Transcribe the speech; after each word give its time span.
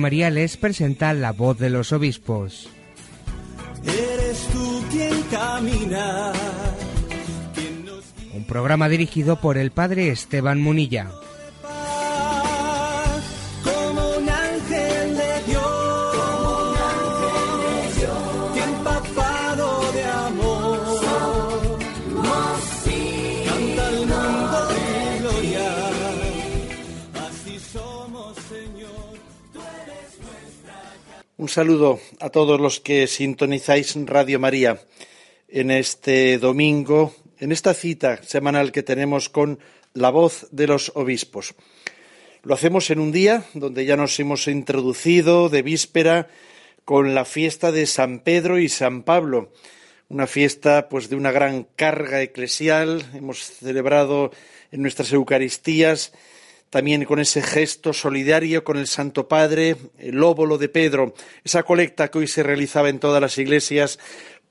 Radio 0.00 0.16
María 0.16 0.30
les 0.30 0.56
presenta 0.56 1.12
La 1.12 1.32
Voz 1.32 1.58
de 1.58 1.68
los 1.68 1.92
Obispos. 1.92 2.70
Eres 3.84 4.48
tú 4.50 4.82
quien 4.90 5.22
camina. 5.24 6.32
Un 8.32 8.44
programa 8.44 8.88
dirigido 8.88 9.42
por 9.42 9.58
el 9.58 9.72
Padre 9.72 10.08
Esteban 10.08 10.58
Munilla. 10.58 11.10
Un 31.40 31.48
saludo 31.48 31.98
a 32.20 32.28
todos 32.28 32.60
los 32.60 32.80
que 32.80 33.06
sintonizáis 33.06 33.96
Radio 34.04 34.38
María 34.38 34.78
en 35.48 35.70
este 35.70 36.36
domingo, 36.36 37.14
en 37.38 37.50
esta 37.50 37.72
cita 37.72 38.22
semanal 38.22 38.72
que 38.72 38.82
tenemos 38.82 39.30
con 39.30 39.58
la 39.94 40.10
voz 40.10 40.48
de 40.50 40.66
los 40.66 40.92
obispos. 40.94 41.54
Lo 42.42 42.52
hacemos 42.52 42.90
en 42.90 43.00
un 43.00 43.10
día 43.10 43.44
donde 43.54 43.86
ya 43.86 43.96
nos 43.96 44.20
hemos 44.20 44.48
introducido 44.48 45.48
de 45.48 45.62
víspera 45.62 46.28
con 46.84 47.14
la 47.14 47.24
fiesta 47.24 47.72
de 47.72 47.86
San 47.86 48.20
Pedro 48.20 48.58
y 48.58 48.68
San 48.68 49.02
Pablo, 49.02 49.50
una 50.10 50.26
fiesta 50.26 50.90
pues 50.90 51.08
de 51.08 51.16
una 51.16 51.32
gran 51.32 51.66
carga 51.74 52.20
eclesial. 52.20 53.02
Hemos 53.14 53.38
celebrado 53.38 54.30
en 54.72 54.82
nuestras 54.82 55.10
Eucaristías 55.10 56.12
también 56.70 57.04
con 57.04 57.18
ese 57.18 57.42
gesto 57.42 57.92
solidario 57.92 58.62
con 58.62 58.78
el 58.78 58.86
Santo 58.86 59.26
Padre, 59.28 59.76
el 59.98 60.22
óvulo 60.22 60.56
de 60.56 60.68
Pedro, 60.68 61.14
esa 61.44 61.64
colecta 61.64 62.08
que 62.10 62.18
hoy 62.18 62.28
se 62.28 62.44
realizaba 62.44 62.88
en 62.88 63.00
todas 63.00 63.20
las 63.20 63.36
iglesias 63.38 63.98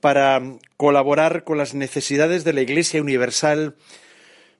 para 0.00 0.42
colaborar 0.76 1.44
con 1.44 1.58
las 1.58 1.74
necesidades 1.74 2.44
de 2.44 2.52
la 2.52 2.60
Iglesia 2.60 3.00
universal, 3.00 3.74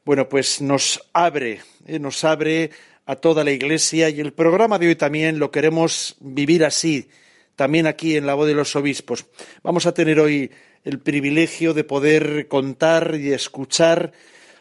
bueno, 0.04 0.28
pues 0.28 0.62
nos 0.62 1.08
abre, 1.12 1.60
eh, 1.86 1.98
nos 1.98 2.24
abre 2.24 2.70
a 3.04 3.16
toda 3.16 3.44
la 3.44 3.50
Iglesia 3.50 4.08
y 4.08 4.20
el 4.20 4.32
programa 4.32 4.78
de 4.78 4.88
hoy 4.88 4.96
también 4.96 5.38
lo 5.38 5.50
queremos 5.50 6.16
vivir 6.20 6.64
así, 6.64 7.08
también 7.56 7.86
aquí 7.86 8.16
en 8.16 8.26
la 8.26 8.34
voz 8.34 8.46
de 8.46 8.54
los 8.54 8.74
obispos. 8.74 9.26
Vamos 9.62 9.84
a 9.84 9.92
tener 9.92 10.18
hoy 10.18 10.50
el 10.84 10.98
privilegio 10.98 11.74
de 11.74 11.84
poder 11.84 12.48
contar 12.48 13.16
y 13.20 13.32
escuchar 13.32 14.12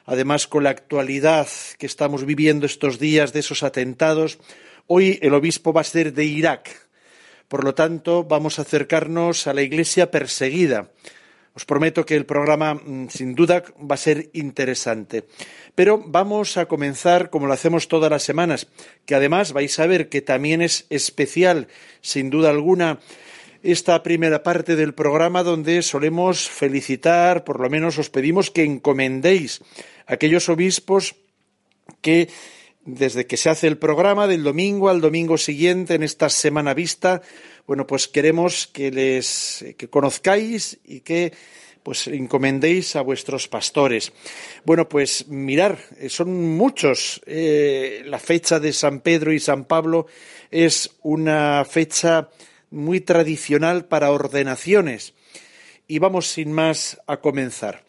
además 0.10 0.48
con 0.48 0.64
la 0.64 0.72
actualidad 0.72 1.48
que 1.78 1.86
estamos 1.86 2.26
viviendo 2.26 2.66
estos 2.66 2.98
días 2.98 3.32
de 3.32 3.42
esos 3.42 3.62
atentados, 3.62 4.40
hoy 4.88 5.20
el 5.22 5.36
obispo 5.36 5.72
va 5.72 5.82
a 5.82 5.84
ser 5.84 6.14
de 6.14 6.26
Irak. 6.26 6.88
Por 7.48 7.64
lo 7.64 7.76
tanto, 7.76 8.24
vamos 8.24 8.58
a 8.58 8.64
acercarnos 8.64 9.46
a 9.46 9.54
la 9.54 9.62
iglesia 9.62 10.10
perseguida. 10.10 10.90
Os 11.54 11.66
prometo 11.66 12.08
que 12.08 12.16
el 12.16 12.26
programa, 12.26 12.74
mm, 12.74 13.10
sin 13.10 13.36
duda, 13.36 13.64
va 13.80 13.94
a 13.94 13.98
ser 13.98 14.32
interesante. 14.34 15.26
Pero 15.76 16.02
vamos 16.04 16.58
a 16.58 16.66
comenzar 16.66 17.30
como 17.30 17.46
lo 17.46 17.54
hacemos 17.54 17.88
todas 17.88 18.10
las 18.10 18.24
semanas, 18.24 18.66
que 19.06 19.14
además 19.14 19.54
vais 19.54 19.78
a 19.78 19.86
ver 19.86 20.10
que 20.10 20.22
también 20.22 20.64
es 20.64 20.88
especial, 20.90 21.68
sin 22.02 22.32
duda 22.32 22.50
alguna, 22.50 23.00
esta 23.64 24.02
primera 24.04 24.44
parte 24.44 24.76
del 24.76 24.94
programa 24.94 25.44
donde 25.44 25.82
solemos 25.82 26.50
felicitar, 26.50 27.44
por 27.44 27.60
lo 27.60 27.70
menos 27.70 27.98
os 27.98 28.10
pedimos 28.10 28.52
que 28.52 28.64
encomendéis 28.64 29.62
aquellos 30.08 30.50
obispos 30.50 31.16
que 32.02 32.30
desde 32.86 33.28
que 33.28 33.38
se 33.38 33.50
hace 33.50 33.68
el 33.68 33.78
programa 33.78 34.28
del 34.28 34.44
domingo 34.44 34.90
al 34.90 35.02
domingo 35.02 35.38
siguiente 35.38 35.96
en 35.96 36.04
esta 36.04 36.30
semana 36.30 36.74
vista, 36.74 37.22
bueno, 37.68 37.86
pues 37.86 38.08
queremos 38.08 38.68
que 38.68 38.92
les 38.92 39.66
que 39.78 39.90
conozcáis 39.90 40.80
y 40.84 41.02
que 41.02 41.34
pues 41.84 42.08
encomendéis 42.08 42.96
a 42.96 43.02
vuestros 43.02 43.48
pastores. 43.48 44.12
Bueno, 44.66 44.90
pues 44.90 45.28
mirar, 45.28 45.80
son 46.10 46.56
muchos. 46.58 47.22
Eh, 47.26 48.04
la 48.06 48.20
fecha 48.20 48.60
de 48.60 48.74
San 48.74 49.00
Pedro 49.02 49.32
y 49.32 49.40
San 49.40 49.66
Pablo 49.66 50.08
es 50.52 50.92
una 51.04 51.66
fecha 51.66 52.30
muy 52.72 53.02
tradicional 53.02 53.86
para 53.86 54.12
ordenaciones. 54.12 55.14
Y 55.88 56.00
vamos 56.00 56.28
sin 56.28 56.52
más 56.52 57.02
a 57.08 57.18
comenzar. 57.18 57.84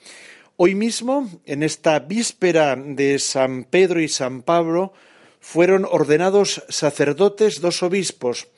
Hoy 0.56 0.74
mismo, 0.74 1.30
en 1.46 1.62
esta 1.62 1.98
víspera 2.00 2.76
de 2.76 3.18
San 3.18 3.64
Pedro 3.64 4.00
y 4.00 4.08
San 4.08 4.42
Pablo, 4.42 4.92
fueron 5.40 5.86
ordenados 5.90 6.62
sacerdotes 6.68 7.60
dos 7.60 7.82
obispos, 7.82 8.48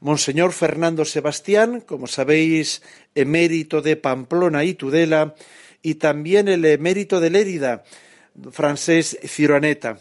Monseñor 0.00 0.52
Fernando 0.52 1.04
Sebastián, 1.04 1.80
como 1.80 2.06
sabéis, 2.06 2.82
emérito 3.14 3.82
de 3.82 3.96
Pamplona 3.96 4.64
y 4.64 4.74
Tudela, 4.74 5.34
y 5.80 5.94
también 5.94 6.48
el 6.48 6.64
emérito 6.64 7.20
de 7.20 7.30
Lérida, 7.30 7.84
Francés 8.50 9.18
Ciruaneta. 9.24 10.00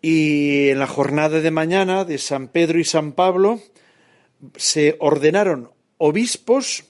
Y 0.00 0.68
en 0.70 0.78
la 0.78 0.86
jornada 0.86 1.40
de 1.40 1.50
mañana 1.50 2.04
de 2.04 2.16
San 2.16 2.48
Pedro 2.48 2.78
y 2.78 2.84
San 2.84 3.12
Pablo 3.12 3.60
se 4.56 4.96
ordenaron 5.00 5.70
obispos 5.96 6.84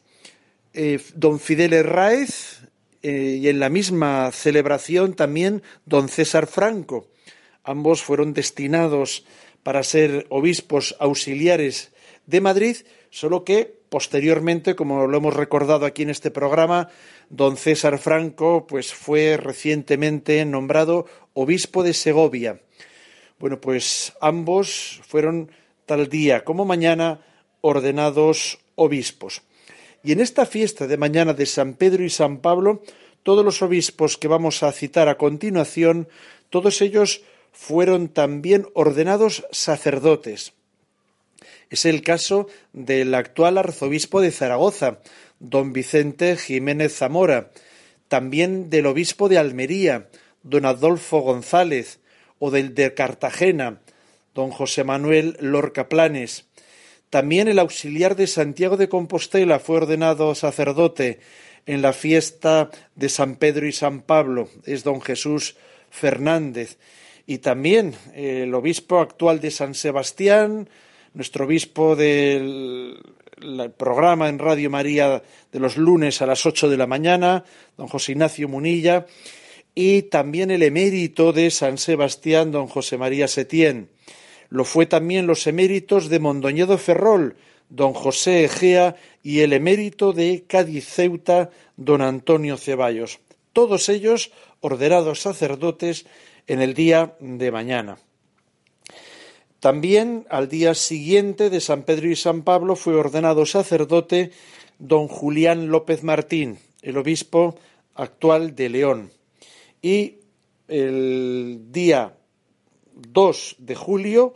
eh, 0.74 1.00
don 1.14 1.40
Fidel 1.40 1.72
Herráez, 1.72 2.68
eh, 3.02 3.38
y 3.40 3.48
en 3.48 3.60
la 3.60 3.68
misma 3.68 4.30
celebración 4.32 5.14
también 5.14 5.62
don 5.86 6.08
César 6.08 6.46
Franco. 6.46 7.08
Ambos 7.62 8.02
fueron 8.02 8.34
destinados 8.34 9.24
para 9.62 9.82
ser 9.82 10.26
obispos 10.30 10.96
auxiliares 10.98 11.92
de 12.26 12.40
Madrid, 12.40 12.76
solo 13.10 13.44
que 13.44 13.78
posteriormente, 13.88 14.74
como 14.74 15.06
lo 15.06 15.16
hemos 15.16 15.34
recordado 15.34 15.86
aquí 15.86 16.02
en 16.02 16.10
este 16.10 16.30
programa, 16.30 16.88
don 17.30 17.56
César 17.56 17.98
Franco 17.98 18.66
pues 18.66 18.92
fue 18.92 19.36
recientemente 19.36 20.44
nombrado 20.44 21.06
obispo 21.34 21.82
de 21.82 21.94
Segovia. 21.94 22.60
Bueno, 23.38 23.60
pues 23.60 24.12
ambos 24.20 25.00
fueron 25.06 25.50
tal 25.86 26.08
día 26.08 26.44
como 26.44 26.64
mañana 26.64 27.20
ordenados 27.60 28.58
obispos. 28.74 29.42
Y 30.02 30.12
en 30.12 30.20
esta 30.20 30.46
fiesta 30.46 30.86
de 30.86 30.96
mañana 30.96 31.34
de 31.34 31.46
San 31.46 31.74
Pedro 31.74 32.04
y 32.04 32.10
San 32.10 32.38
Pablo, 32.38 32.82
todos 33.22 33.44
los 33.44 33.62
obispos 33.62 34.16
que 34.16 34.28
vamos 34.28 34.62
a 34.62 34.72
citar 34.72 35.08
a 35.08 35.18
continuación, 35.18 36.08
todos 36.50 36.80
ellos 36.80 37.22
fueron 37.52 38.08
también 38.08 38.66
ordenados 38.74 39.44
sacerdotes. 39.50 40.52
Es 41.70 41.84
el 41.84 42.02
caso 42.02 42.48
del 42.72 43.14
actual 43.14 43.58
arzobispo 43.58 44.20
de 44.20 44.30
Zaragoza, 44.30 45.00
don 45.38 45.72
Vicente 45.72 46.36
Jiménez 46.36 46.96
Zamora, 46.96 47.50
también 48.08 48.70
del 48.70 48.86
obispo 48.86 49.28
de 49.28 49.38
Almería, 49.38 50.08
don 50.42 50.64
Adolfo 50.64 51.20
González, 51.20 52.00
o 52.38 52.50
del 52.50 52.74
de 52.74 52.94
Cartagena, 52.94 53.80
don 54.34 54.50
José 54.50 54.84
Manuel 54.84 55.36
Lorca 55.40 55.88
Planes, 55.88 56.47
también 57.10 57.48
el 57.48 57.58
auxiliar 57.58 58.16
de 58.16 58.26
Santiago 58.26 58.76
de 58.76 58.88
Compostela 58.88 59.58
fue 59.58 59.76
ordenado 59.76 60.34
sacerdote 60.34 61.20
en 61.66 61.82
la 61.82 61.92
fiesta 61.92 62.70
de 62.94 63.08
San 63.08 63.36
Pedro 63.36 63.66
y 63.66 63.72
San 63.72 64.00
Pablo, 64.02 64.48
es 64.64 64.84
don 64.84 65.00
Jesús 65.00 65.56
Fernández. 65.90 66.78
Y 67.26 67.38
también 67.38 67.94
el 68.14 68.54
obispo 68.54 69.00
actual 69.00 69.40
de 69.40 69.50
San 69.50 69.74
Sebastián, 69.74 70.68
nuestro 71.12 71.44
obispo 71.44 71.94
del 71.94 72.98
el 73.42 73.70
programa 73.70 74.28
en 74.28 74.38
Radio 74.38 74.70
María 74.70 75.22
de 75.52 75.60
los 75.60 75.76
lunes 75.76 76.20
a 76.22 76.26
las 76.26 76.44
ocho 76.46 76.68
de 76.68 76.76
la 76.76 76.86
mañana, 76.86 77.44
don 77.76 77.88
José 77.88 78.12
Ignacio 78.12 78.48
Munilla, 78.48 79.06
y 79.74 80.02
también 80.02 80.50
el 80.50 80.62
emérito 80.62 81.32
de 81.32 81.50
San 81.50 81.78
Sebastián, 81.78 82.50
don 82.50 82.66
José 82.66 82.98
María 82.98 83.28
Setién. 83.28 83.90
Lo 84.50 84.64
fue 84.64 84.86
también 84.86 85.26
los 85.26 85.46
eméritos 85.46 86.08
de 86.08 86.18
Mondoñedo 86.18 86.78
Ferrol, 86.78 87.36
don 87.68 87.92
José 87.92 88.44
Egea, 88.44 88.96
y 89.22 89.40
el 89.40 89.52
emérito 89.52 90.12
de 90.12 90.44
Cádiz 90.46 90.86
Ceuta, 90.86 91.50
don 91.76 92.00
Antonio 92.00 92.56
Ceballos. 92.56 93.20
Todos 93.52 93.88
ellos 93.88 94.32
ordenados 94.60 95.20
sacerdotes 95.20 96.06
en 96.46 96.62
el 96.62 96.74
día 96.74 97.14
de 97.20 97.50
mañana. 97.50 97.98
También 99.60 100.26
al 100.30 100.48
día 100.48 100.74
siguiente 100.74 101.50
de 101.50 101.60
San 101.60 101.82
Pedro 101.82 102.08
y 102.08 102.16
San 102.16 102.42
Pablo 102.42 102.76
fue 102.76 102.94
ordenado 102.94 103.44
sacerdote 103.44 104.30
don 104.78 105.08
Julián 105.08 105.68
López 105.68 106.04
Martín, 106.04 106.58
el 106.82 106.96
obispo 106.96 107.56
actual 107.94 108.54
de 108.54 108.68
León. 108.68 109.10
Y 109.82 110.18
el 110.68 111.66
día 111.70 112.14
2 112.98 113.56
de 113.58 113.74
julio 113.74 114.34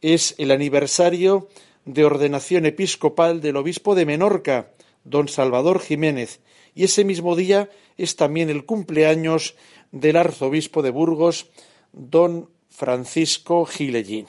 es 0.00 0.34
el 0.38 0.50
aniversario 0.50 1.48
de 1.84 2.04
ordenación 2.04 2.64
episcopal 2.66 3.40
del 3.40 3.56
obispo 3.56 3.94
de 3.94 4.06
Menorca, 4.06 4.72
don 5.04 5.28
Salvador 5.28 5.80
Jiménez, 5.80 6.40
y 6.74 6.84
ese 6.84 7.04
mismo 7.04 7.34
día 7.36 7.68
es 7.96 8.16
también 8.16 8.48
el 8.48 8.64
cumpleaños 8.64 9.56
del 9.90 10.16
arzobispo 10.16 10.82
de 10.82 10.90
Burgos, 10.90 11.50
don 11.92 12.48
Francisco 12.68 13.66
Gilellín. 13.66 14.26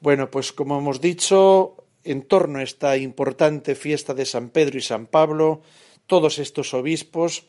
Bueno, 0.00 0.30
pues 0.30 0.52
como 0.52 0.78
hemos 0.78 1.00
dicho, 1.00 1.84
en 2.04 2.22
torno 2.22 2.60
a 2.60 2.62
esta 2.62 2.96
importante 2.96 3.74
fiesta 3.74 4.14
de 4.14 4.24
San 4.24 4.50
Pedro 4.50 4.78
y 4.78 4.82
San 4.82 5.06
Pablo, 5.06 5.62
todos 6.06 6.38
estos 6.38 6.72
obispos 6.72 7.44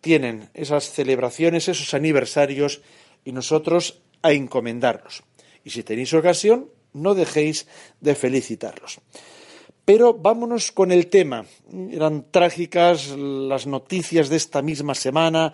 tienen 0.00 0.50
esas 0.54 0.90
celebraciones, 0.90 1.68
esos 1.68 1.92
aniversarios, 1.94 2.82
y 3.24 3.32
nosotros 3.32 4.02
a 4.22 4.32
encomendarlos. 4.32 5.22
Y 5.64 5.70
si 5.70 5.82
tenéis 5.82 6.14
ocasión, 6.14 6.70
no 6.92 7.14
dejéis 7.14 7.66
de 8.00 8.14
felicitarlos. 8.14 8.98
Pero 9.84 10.14
vámonos 10.14 10.70
con 10.72 10.92
el 10.92 11.08
tema. 11.08 11.44
Eran 11.90 12.30
trágicas 12.30 13.08
las 13.16 13.66
noticias 13.66 14.28
de 14.28 14.36
esta 14.36 14.62
misma 14.62 14.94
semana, 14.94 15.52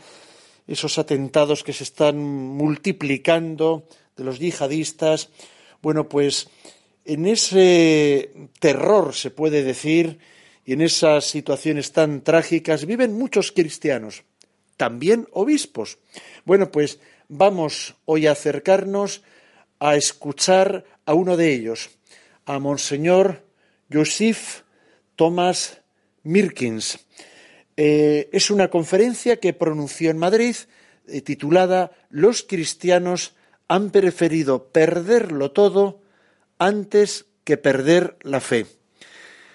esos 0.67 0.99
atentados 0.99 1.65
que 1.65 1.73
se 1.73 1.85
están 1.85 2.19
multiplicando 2.19 3.89
de 4.17 4.25
los 4.25 4.39
yihadistas, 4.39 5.31
bueno, 5.81 6.09
pues 6.09 6.51
en 7.05 7.25
ese 7.25 8.33
terror, 8.59 9.15
se 9.15 9.31
puede 9.31 9.63
decir, 9.63 10.19
y 10.67 10.75
en 10.75 10.83
esas 10.83 11.25
situaciones 11.25 11.93
tan 11.93 12.23
trágicas 12.23 12.85
viven 12.85 13.17
muchos 13.17 13.53
cristianos, 13.53 14.25
también 14.77 15.27
obispos. 15.33 15.99
Bueno, 16.45 16.71
pues 16.71 17.01
vamos 17.29 17.95
hoy 18.07 18.27
a 18.27 18.33
acercarnos 18.33 19.23
a 19.79 19.97
escuchar 19.97 20.85
a 21.05 21.15
uno 21.15 21.37
de 21.37 21.53
ellos, 21.53 21.91
a 22.47 22.59
Monseñor 22.59 23.45
Joseph 23.93 24.63
Thomas 25.15 25.83
Mirkins. 26.23 27.07
Eh, 27.77 28.29
es 28.33 28.51
una 28.51 28.69
conferencia 28.69 29.39
que 29.39 29.53
pronunció 29.53 30.11
en 30.11 30.19
Madrid 30.19 30.57
eh, 31.07 31.21
titulada 31.21 31.93
Los 32.11 32.43
cristianos 32.43 33.35
han 33.69 33.91
preferido 33.91 34.73
perderlo 34.73 35.53
todo 35.53 36.03
antes 36.59 37.27
que 37.45 37.57
perder 37.57 38.17
la 38.23 38.41
fe. 38.41 38.67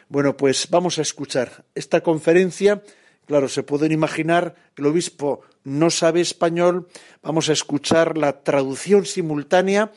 Bueno, 0.08 0.38
pues 0.38 0.70
vamos 0.70 1.00
a 1.00 1.02
escuchar 1.02 1.66
esta 1.75 2.02
conferencia. 2.02 2.84
Claro, 3.25 3.48
se 3.48 3.64
pueden 3.64 3.92
imaginar 3.92 4.56
que 4.75 4.81
el 4.81 4.88
obispo 4.88 5.42
no 5.64 5.90
sabe 5.90 6.22
español. 6.22 6.88
Vamos 7.22 7.50
a 7.50 7.54
escuchar 7.54 8.18
la 8.18 8.44
traducción 8.44 9.06
simultánea, 9.06 9.92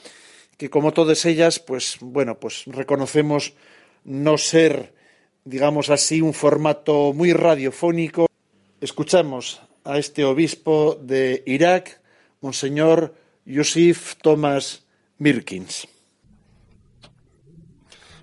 que 0.56 0.70
como 0.70 0.92
todas 0.92 1.24
ellas, 1.24 1.58
pues 1.58 1.98
bueno, 2.00 2.38
pues 2.38 2.64
reconocemos 2.66 3.54
no 4.04 4.38
ser, 4.38 4.94
digamos 5.44 5.90
así, 5.90 6.20
un 6.20 6.34
formato 6.34 7.12
muy 7.12 7.32
radiofónico. 7.32 8.26
Escuchamos 8.80 9.60
a 9.84 9.98
este 9.98 10.24
obispo 10.24 10.98
de 11.00 11.42
Irak, 11.46 12.00
Monseñor 12.40 13.14
Yusuf 13.44 14.16
Thomas 14.22 14.84
Mirkins. 15.18 15.88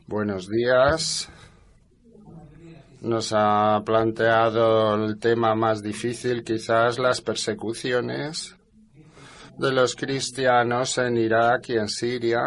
Buenos 0.07 0.49
días. 0.49 1.29
Nos 3.03 3.33
ha 3.33 3.81
planteado 3.85 4.95
el 4.95 5.19
tema 5.19 5.55
más 5.55 5.83
difícil, 5.83 6.41
quizás 6.41 6.97
las 6.99 7.19
persecuciones 7.19 8.55
de 9.57 9.71
los 9.73 9.93
cristianos 9.93 10.97
en 10.97 11.17
Irak 11.17 11.67
y 11.67 11.73
en 11.73 11.89
Siria. 11.89 12.39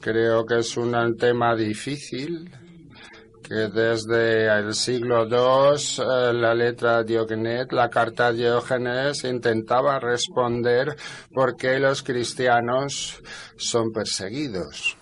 Creo 0.00 0.46
que 0.46 0.60
es 0.60 0.74
un 0.78 1.16
tema 1.18 1.54
difícil 1.54 2.50
que 3.42 3.68
desde 3.68 4.46
el 4.58 4.72
siglo 4.74 5.26
II 5.26 5.78
eh, 5.98 6.32
la 6.32 6.54
letra 6.54 7.02
Diogenes, 7.02 7.66
la 7.72 7.90
carta 7.90 8.32
Diógenes, 8.32 9.24
intentaba 9.24 9.98
responder 9.98 10.96
por 11.34 11.56
qué 11.56 11.78
los 11.78 12.02
cristianos 12.02 13.22
son 13.58 13.92
perseguidos. 13.92 14.96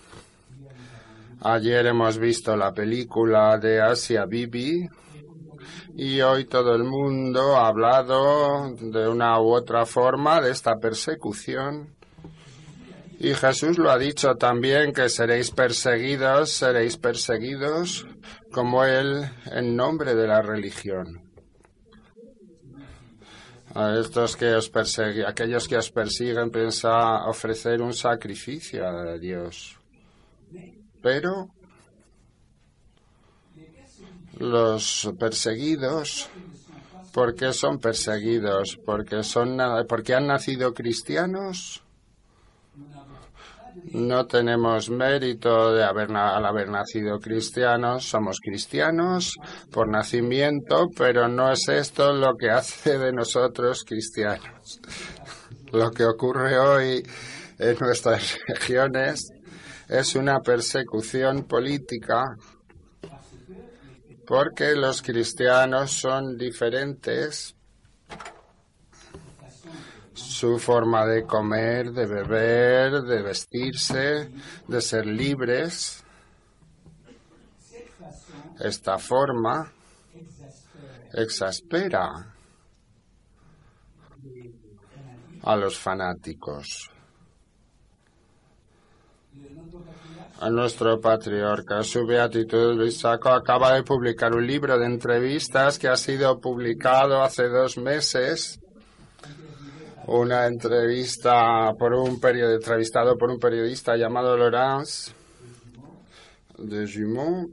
Ayer 1.48 1.86
hemos 1.86 2.18
visto 2.18 2.56
la 2.56 2.72
película 2.72 3.56
de 3.56 3.80
Asia 3.80 4.26
Bibi 4.26 4.88
y 5.94 6.20
hoy 6.20 6.46
todo 6.46 6.74
el 6.74 6.82
mundo 6.82 7.54
ha 7.56 7.68
hablado 7.68 8.74
de 8.74 9.06
una 9.06 9.40
u 9.40 9.54
otra 9.54 9.86
forma 9.86 10.40
de 10.40 10.50
esta 10.50 10.74
persecución 10.80 11.94
y 13.20 13.32
Jesús 13.32 13.78
lo 13.78 13.92
ha 13.92 13.96
dicho 13.96 14.34
también 14.34 14.92
que 14.92 15.08
seréis 15.08 15.52
perseguidos, 15.52 16.50
seréis 16.50 16.96
perseguidos 16.96 18.08
como 18.50 18.82
Él 18.82 19.30
en 19.52 19.76
nombre 19.76 20.16
de 20.16 20.26
la 20.26 20.42
religión. 20.42 21.30
A 23.72 23.94
estos 24.00 24.36
que 24.36 24.52
os 24.52 24.68
persiguen, 24.68 25.26
aquellos 25.26 25.68
que 25.68 25.76
os 25.76 25.92
persiguen 25.92 26.50
piensa 26.50 27.24
ofrecer 27.28 27.80
un 27.82 27.92
sacrificio 27.92 28.84
a 28.84 29.16
Dios. 29.16 29.75
Pero 31.06 31.50
los 34.40 35.08
perseguidos, 35.20 36.28
¿por 37.12 37.36
qué 37.36 37.52
son 37.52 37.78
perseguidos? 37.78 38.76
Porque 38.84 39.22
son 39.22 39.56
porque 39.88 40.14
han 40.14 40.26
nacido 40.26 40.74
cristianos 40.74 41.84
no 43.92 44.26
tenemos 44.26 44.90
mérito 44.90 45.72
de 45.72 45.84
al 45.84 46.44
haber 46.44 46.68
nacido 46.70 47.20
cristianos, 47.20 48.04
somos 48.04 48.40
cristianos 48.40 49.36
por 49.70 49.88
nacimiento, 49.88 50.88
pero 50.96 51.28
no 51.28 51.52
es 51.52 51.68
esto 51.68 52.12
lo 52.12 52.36
que 52.36 52.50
hace 52.50 52.98
de 52.98 53.12
nosotros 53.12 53.84
cristianos. 53.86 54.80
Lo 55.72 55.90
que 55.90 56.04
ocurre 56.04 56.58
hoy 56.58 57.02
en 57.58 57.76
nuestras 57.78 58.38
regiones 58.48 59.35
es 59.88 60.14
una 60.14 60.40
persecución 60.40 61.44
política 61.44 62.36
porque 64.26 64.74
los 64.74 65.02
cristianos 65.02 65.92
son 65.92 66.36
diferentes 66.36 67.54
su 70.12 70.58
forma 70.58 71.06
de 71.06 71.24
comer, 71.24 71.92
de 71.92 72.06
beber, 72.06 73.02
de 73.02 73.22
vestirse, 73.22 74.30
de 74.66 74.80
ser 74.80 75.06
libres. 75.06 76.02
Esta 78.58 78.98
forma 78.98 79.72
exaspera 81.12 82.34
a 85.42 85.56
los 85.56 85.78
fanáticos. 85.78 86.90
A 90.38 90.50
nuestro 90.50 91.00
patriarca, 91.00 91.82
su 91.82 92.04
beatitud 92.04 92.74
Luis 92.76 92.98
Saco 92.98 93.30
acaba 93.30 93.72
de 93.72 93.82
publicar 93.82 94.34
un 94.34 94.46
libro 94.46 94.78
de 94.78 94.84
entrevistas 94.84 95.78
que 95.78 95.88
ha 95.88 95.96
sido 95.96 96.38
publicado 96.38 97.22
hace 97.22 97.48
dos 97.48 97.78
meses. 97.78 98.60
Una 100.06 100.46
entrevista 100.46 101.72
por 101.78 101.94
un 101.94 102.20
periodista, 102.20 102.54
entrevistado 102.54 103.16
por 103.16 103.30
un 103.30 103.38
periodista 103.38 103.96
llamado 103.96 104.36
Laurence 104.36 105.12
de 106.58 106.86
Jumont, 106.86 107.50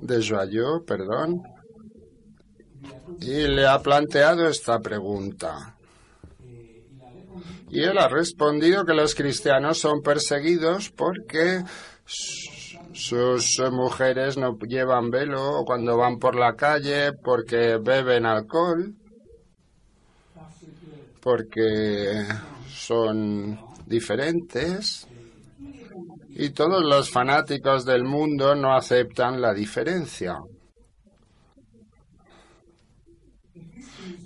de 0.00 0.22
Joyeux, 0.22 0.82
perdón, 0.86 1.42
y 3.20 3.48
le 3.48 3.66
ha 3.66 3.78
planteado 3.80 4.48
esta 4.48 4.80
pregunta. 4.80 5.77
Y 7.70 7.82
él 7.82 7.98
ha 7.98 8.08
respondido 8.08 8.84
que 8.84 8.94
los 8.94 9.14
cristianos 9.14 9.78
son 9.78 10.00
perseguidos 10.02 10.90
porque 10.90 11.62
sus 12.92 13.60
mujeres 13.70 14.36
no 14.38 14.56
llevan 14.66 15.10
velo 15.10 15.62
cuando 15.66 15.96
van 15.96 16.18
por 16.18 16.34
la 16.34 16.54
calle, 16.54 17.12
porque 17.22 17.78
beben 17.78 18.26
alcohol, 18.26 18.94
porque 21.20 22.24
son 22.68 23.58
diferentes. 23.86 25.06
Y 26.30 26.50
todos 26.50 26.82
los 26.84 27.10
fanáticos 27.10 27.84
del 27.84 28.04
mundo 28.04 28.54
no 28.54 28.74
aceptan 28.74 29.40
la 29.40 29.52
diferencia. 29.52 30.36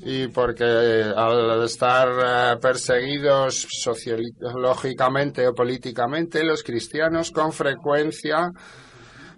Y 0.04 0.26
porque 0.28 0.64
al 0.64 1.62
estar 1.62 2.08
eh, 2.08 2.56
perseguidos 2.60 3.68
sociológicamente 3.70 5.46
o 5.46 5.54
políticamente, 5.54 6.42
los 6.42 6.64
cristianos 6.64 7.30
con 7.30 7.52
frecuencia 7.52 8.50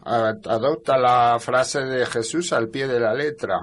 eh, 0.06 0.33
adoptan 0.47 1.02
la 1.02 1.37
frase 1.38 1.80
de 1.80 2.06
Jesús 2.06 2.52
al 2.54 2.68
pie 2.68 2.88
de 2.88 2.99
la 2.99 3.12
letra. 3.12 3.59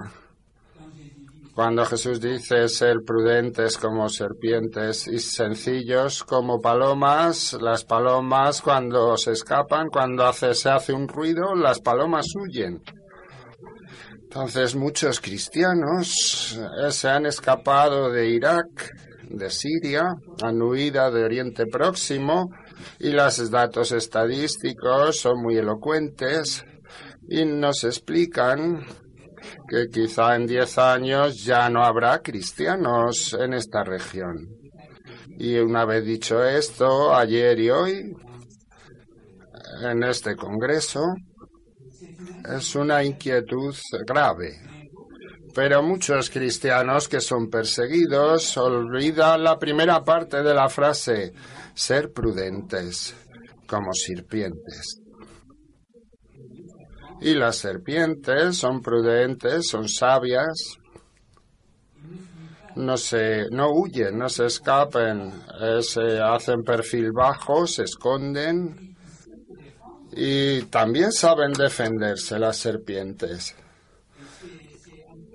Cuando 1.55 1.85
Jesús 1.85 2.21
dice 2.21 2.69
ser 2.69 2.97
prudentes 3.05 3.77
como 3.77 4.07
serpientes 4.07 5.07
y 5.07 5.17
sencillos 5.19 6.23
como 6.23 6.61
palomas, 6.61 7.57
las 7.59 7.83
palomas 7.83 8.61
cuando 8.61 9.17
se 9.17 9.31
escapan, 9.31 9.89
cuando 9.89 10.31
se 10.33 10.69
hace 10.69 10.93
un 10.93 11.07
ruido, 11.07 11.55
las 11.55 11.81
palomas 11.81 12.27
huyen. 12.35 12.81
Entonces 14.33 14.75
muchos 14.75 15.19
cristianos 15.19 16.57
eh, 16.57 16.91
se 16.93 17.09
han 17.09 17.25
escapado 17.25 18.09
de 18.09 18.29
Irak, 18.29 18.89
de 19.29 19.49
Siria, 19.49 20.15
han 20.41 20.61
huido 20.61 21.11
de 21.11 21.25
Oriente 21.25 21.65
Próximo 21.65 22.49
y 22.97 23.11
los 23.11 23.51
datos 23.51 23.91
estadísticos 23.91 25.17
son 25.19 25.41
muy 25.41 25.57
elocuentes 25.57 26.63
y 27.27 27.43
nos 27.43 27.83
explican 27.83 28.85
que 29.67 29.87
quizá 29.91 30.37
en 30.37 30.47
diez 30.47 30.77
años 30.77 31.43
ya 31.43 31.69
no 31.69 31.83
habrá 31.83 32.19
cristianos 32.19 33.33
en 33.37 33.53
esta 33.53 33.83
región. 33.83 34.47
Y 35.39 35.57
una 35.57 35.83
vez 35.83 36.05
dicho 36.05 36.41
esto, 36.41 37.13
ayer 37.13 37.59
y 37.59 37.69
hoy, 37.69 38.13
en 39.81 40.03
este 40.03 40.37
Congreso, 40.37 41.01
es 42.55 42.75
una 42.75 43.03
inquietud 43.03 43.75
grave. 44.05 44.59
Pero 45.53 45.83
muchos 45.83 46.29
cristianos 46.29 47.09
que 47.09 47.19
son 47.19 47.49
perseguidos 47.49 48.55
olvidan 48.57 49.43
la 49.43 49.59
primera 49.59 50.03
parte 50.03 50.41
de 50.41 50.53
la 50.53 50.69
frase, 50.69 51.33
ser 51.73 52.11
prudentes 52.13 53.13
como 53.67 53.93
serpientes. 53.93 55.01
Y 57.21 57.33
las 57.35 57.57
serpientes 57.57 58.57
son 58.57 58.81
prudentes, 58.81 59.67
son 59.67 59.87
sabias, 59.87 60.77
no 62.75 62.97
se, 62.97 63.49
no 63.51 63.71
huyen, 63.71 64.17
no 64.17 64.29
se 64.29 64.45
escapen, 64.45 65.31
eh, 65.61 65.81
se 65.81 66.19
hacen 66.19 66.63
perfil 66.63 67.11
bajo, 67.11 67.67
se 67.67 67.83
esconden 67.83 68.90
y 70.13 70.63
también 70.63 71.11
saben 71.11 71.53
defenderse 71.53 72.37
las 72.37 72.57
serpientes. 72.57 73.55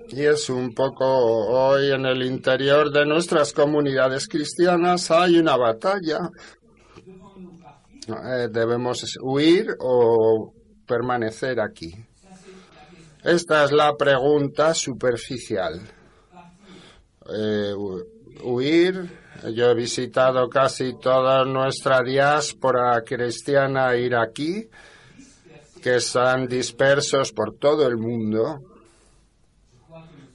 Y 0.09 0.23
es 0.23 0.49
un 0.49 0.73
poco 0.73 1.05
hoy 1.05 1.91
en 1.91 2.05
el 2.05 2.23
interior 2.23 2.91
de 2.91 3.05
nuestras 3.05 3.51
comunidades 3.51 4.27
cristianas 4.27 5.11
hay 5.11 5.37
una 5.37 5.57
batalla. 5.57 6.29
Eh, 8.07 8.47
debemos 8.49 9.03
huir 9.21 9.75
o 9.79 10.53
permanecer 10.87 11.59
aquí. 11.59 11.93
Esta 13.23 13.65
es 13.65 13.73
la 13.73 13.97
pregunta 13.97 14.73
superficial. 14.73 15.81
Eh, 17.29 17.73
huir 18.43 19.26
yo 19.53 19.69
he 19.69 19.73
visitado 19.75 20.49
casi 20.49 20.97
toda 20.99 21.45
nuestra 21.45 22.01
diáspora 22.01 23.01
cristiana 23.01 23.95
iraquí, 23.95 24.69
que 25.81 25.97
están 25.97 26.47
dispersos 26.47 27.31
por 27.31 27.55
todo 27.57 27.87
el 27.87 27.97
mundo. 27.97 28.61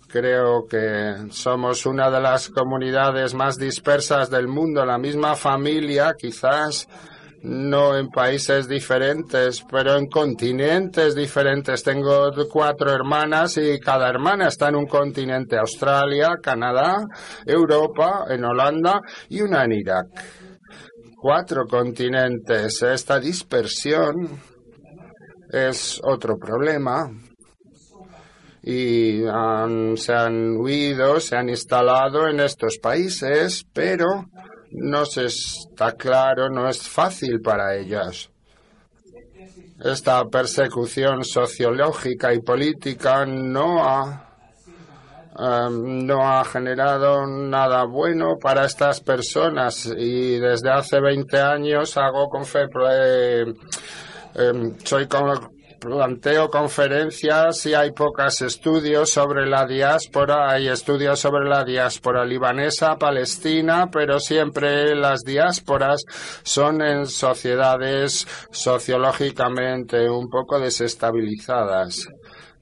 Creo 0.09 0.67
que 0.67 1.27
somos 1.31 1.87
una 1.87 2.11
de 2.11 2.21
las 2.21 2.49
comunidades 2.51 3.35
más 3.35 3.57
dispersas 3.57 4.31
del 4.31 4.47
mundo, 4.47 4.85
la 4.85 4.99
misma 4.99 5.37
familia 5.37 6.15
quizás 6.19 6.87
no 7.43 7.97
en 7.97 8.09
países 8.09 8.69
diferentes, 8.69 9.65
pero 9.69 9.97
en 9.97 10.07
continentes 10.07 11.15
diferentes. 11.15 11.83
Tengo 11.83 12.31
cuatro 12.51 12.93
hermanas 12.93 13.57
y 13.57 13.79
cada 13.81 14.09
hermana 14.09 14.49
está 14.49 14.69
en 14.69 14.77
un 14.77 14.87
continente, 14.87 15.57
Australia, 15.59 16.37
Canadá, 16.43 17.05
Europa, 17.45 18.27
en 18.29 18.45
Holanda 18.45 19.01
y 19.29 19.41
una 19.41 19.65
en 19.65 19.73
Irak. 19.73 20.07
Cuatro 21.17 21.67
continentes. 21.67 22.83
Esta 22.83 23.19
dispersión 23.19 24.41
es 25.51 26.01
otro 26.05 26.37
problema 26.37 27.11
y 28.63 29.23
se 29.97 30.13
han 30.13 30.57
huido, 30.57 31.19
se 31.19 31.37
han 31.37 31.49
instalado 31.49 32.29
en 32.29 32.41
estos 32.41 32.79
países, 32.79 33.67
pero 33.73 34.07
no 34.75 35.05
se 35.05 35.27
está 35.27 35.93
claro, 35.93 36.49
no 36.49 36.69
es 36.69 36.89
fácil 36.89 37.41
para 37.41 37.77
ellas. 37.77 38.31
Esta 39.83 40.25
persecución 40.27 41.25
sociológica 41.25 42.33
y 42.33 42.41
política 42.41 43.27
no 43.27 43.85
ha, 43.85 44.29
em, 45.39 46.07
no 46.07 46.23
ha 46.23 46.45
generado 46.45 47.27
nada 47.27 47.85
bueno 47.85 48.37
para 48.41 48.65
estas 48.65 49.01
personas 49.01 49.87
y 49.87 50.39
desde 50.39 50.71
hace 50.71 51.01
20 51.01 51.41
años 51.41 51.97
hago 51.97 52.29
con 52.29 52.45
fe, 52.45 52.67
eh, 52.91 53.45
em, 54.35 54.79
soy 54.85 55.07
planteo 55.83 56.49
conferencias 56.49 57.67
y 57.67 57.75
hay 57.75 57.91
pocos 57.91 58.41
estudios 58.43 59.11
sobre 59.11 59.47
la 59.47 59.67
diáspora. 59.67 60.51
Hay 60.51 60.69
estudios 60.69 61.19
sobre 61.19 61.49
la 61.49 61.65
diáspora 61.65 62.25
libanesa, 62.25 62.97
palestina, 62.97 63.89
pero 63.91 64.21
siempre 64.21 64.95
las 64.95 65.23
diásporas 65.25 66.05
son 66.45 66.83
en 66.83 67.07
sociedades 67.07 68.27
sociológicamente 68.53 70.09
un 70.09 70.29
poco 70.29 70.61
desestabilizadas. 70.61 72.07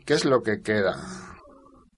¿Qué 0.07 0.15
es 0.15 0.25
lo 0.25 0.41
que 0.41 0.63
queda? 0.63 1.30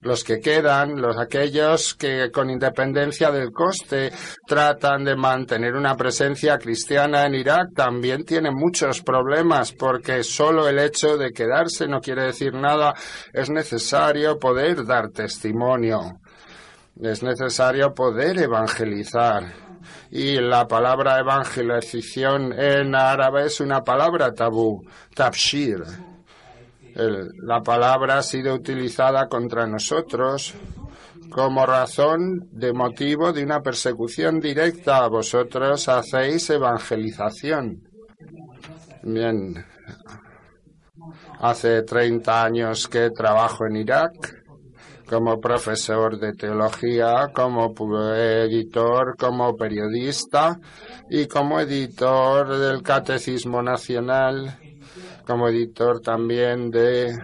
Los 0.03 0.23
que 0.23 0.39
quedan, 0.39 1.01
los 1.01 1.17
aquellos 1.17 1.93
que 1.95 2.29
con 2.31 2.49
independencia 2.49 3.31
del 3.31 3.51
coste 3.51 4.11
tratan 4.45 5.03
de 5.05 5.15
mantener 5.15 5.75
una 5.75 5.95
presencia 5.95 6.57
cristiana 6.57 7.25
en 7.25 7.35
Irak 7.35 7.73
también 7.75 8.25
tienen 8.25 8.53
muchos 8.53 9.01
problemas 9.01 9.71
porque 9.71 10.23
solo 10.23 10.67
el 10.67 10.79
hecho 10.79 11.17
de 11.17 11.31
quedarse 11.31 11.87
no 11.87 12.01
quiere 12.01 12.25
decir 12.25 12.53
nada, 12.53 12.93
es 13.31 13.49
necesario 13.49 14.37
poder 14.37 14.85
dar 14.85 15.09
testimonio. 15.09 16.19
Es 17.01 17.23
necesario 17.23 17.93
poder 17.93 18.37
evangelizar. 18.37 19.43
Y 20.11 20.35
la 20.35 20.67
palabra 20.67 21.19
evangelización 21.19 22.53
en 22.53 22.93
árabe 22.93 23.47
es 23.47 23.59
una 23.59 23.81
palabra 23.81 24.31
tabú, 24.31 24.83
tabshir 25.15 25.83
la 26.95 27.61
palabra 27.61 28.19
ha 28.19 28.23
sido 28.23 28.53
utilizada 28.53 29.27
contra 29.27 29.65
nosotros 29.67 30.53
como 31.29 31.65
razón 31.65 32.47
de 32.51 32.73
motivo 32.73 33.33
de 33.33 33.43
una 33.43 33.61
persecución 33.61 34.39
directa. 34.39 35.07
Vosotros 35.07 35.89
hacéis 35.89 36.49
evangelización. 36.51 37.81
Bien, 39.01 39.65
hace 41.39 41.81
30 41.81 42.43
años 42.43 42.87
que 42.87 43.09
trabajo 43.09 43.65
en 43.65 43.77
Irak 43.77 44.43
como 45.09 45.39
profesor 45.39 46.17
de 46.19 46.33
teología, 46.33 47.29
como 47.33 47.73
editor, 48.15 49.15
como 49.17 49.55
periodista 49.55 50.59
y 51.09 51.27
como 51.27 51.59
editor 51.59 52.57
del 52.57 52.81
Catecismo 52.81 53.61
Nacional 53.61 54.57
como 55.25 55.47
editor 55.47 56.01
también 56.01 56.69
de, 56.69 57.17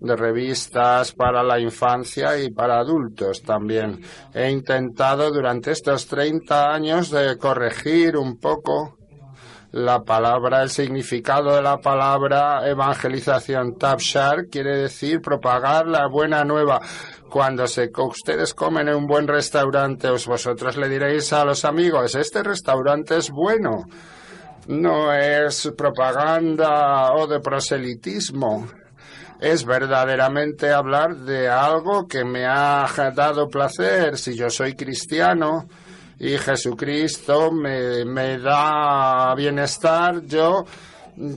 revistas 0.00 1.12
para 1.12 1.42
la 1.42 1.60
infancia 1.60 2.38
y 2.38 2.50
para 2.50 2.78
adultos 2.78 3.42
también. 3.42 4.00
He 4.34 4.50
intentado 4.50 5.30
durante 5.30 5.72
estos 5.72 6.06
30 6.06 6.72
años 6.72 7.10
de 7.10 7.36
corregir 7.38 8.16
un 8.16 8.38
poco 8.38 8.96
La 9.72 10.04
palabra, 10.04 10.62
el 10.62 10.70
significado 10.70 11.54
de 11.54 11.60
la 11.60 11.78
palabra 11.78 12.66
evangelización 12.66 13.76
tabshar 13.76 14.46
quiere 14.50 14.78
decir 14.78 15.20
propagar 15.20 15.86
la 15.86 16.08
buena 16.08 16.44
nueva. 16.44 16.80
Cuando 17.28 17.66
se, 17.66 17.90
ustedes 17.94 18.54
comen 18.54 18.88
en 18.88 18.94
un 18.94 19.06
buen 19.06 19.28
restaurante, 19.28 20.08
vosotros 20.08 20.78
le 20.78 20.88
diréis 20.88 21.30
a 21.34 21.44
los 21.44 21.66
amigos, 21.66 22.14
este 22.14 22.42
restaurante 22.42 23.18
es 23.18 23.30
bueno. 23.30 23.84
No 24.68 25.12
es 25.12 25.72
propaganda 25.76 27.12
o 27.12 27.26
de 27.26 27.40
proselitismo 27.40 28.66
es 29.40 29.64
verdaderamente 29.64 30.72
hablar 30.72 31.16
de 31.16 31.48
algo 31.48 32.06
que 32.06 32.24
me 32.24 32.46
ha 32.46 32.86
dado 33.14 33.48
placer. 33.48 34.16
Si 34.16 34.34
yo 34.34 34.48
soy 34.48 34.74
cristiano, 34.74 35.68
y 36.18 36.38
Jesucristo 36.38 37.52
me, 37.52 38.04
me 38.04 38.38
da 38.38 39.34
bienestar, 39.34 40.22
yo 40.24 40.64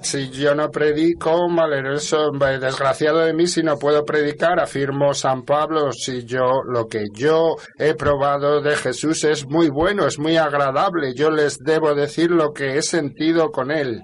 si 0.01 0.29
yo 0.29 0.55
no 0.55 0.69
predico, 0.69 1.48
eso 1.93 2.31
desgraciado 2.31 3.19
de 3.19 3.33
mí 3.33 3.48
si 3.48 3.63
no 3.63 3.77
puedo 3.77 4.03
predicar, 4.03 4.59
afirmó 4.59 5.13
San 5.13 5.43
Pablo, 5.43 5.91
si 5.91 6.25
yo 6.25 6.62
lo 6.65 6.88
que 6.88 7.05
yo 7.13 7.55
he 7.77 7.93
probado 7.93 8.62
de 8.62 8.75
Jesús 8.75 9.24
es 9.24 9.48
muy 9.48 9.69
bueno, 9.69 10.05
es 10.05 10.19
muy 10.19 10.36
agradable, 10.36 11.13
yo 11.15 11.29
les 11.31 11.57
debo 11.59 11.95
decir 11.95 12.31
lo 12.31 12.51
que 12.51 12.77
he 12.77 12.81
sentido 12.81 13.51
con 13.51 13.71
él. 13.71 14.03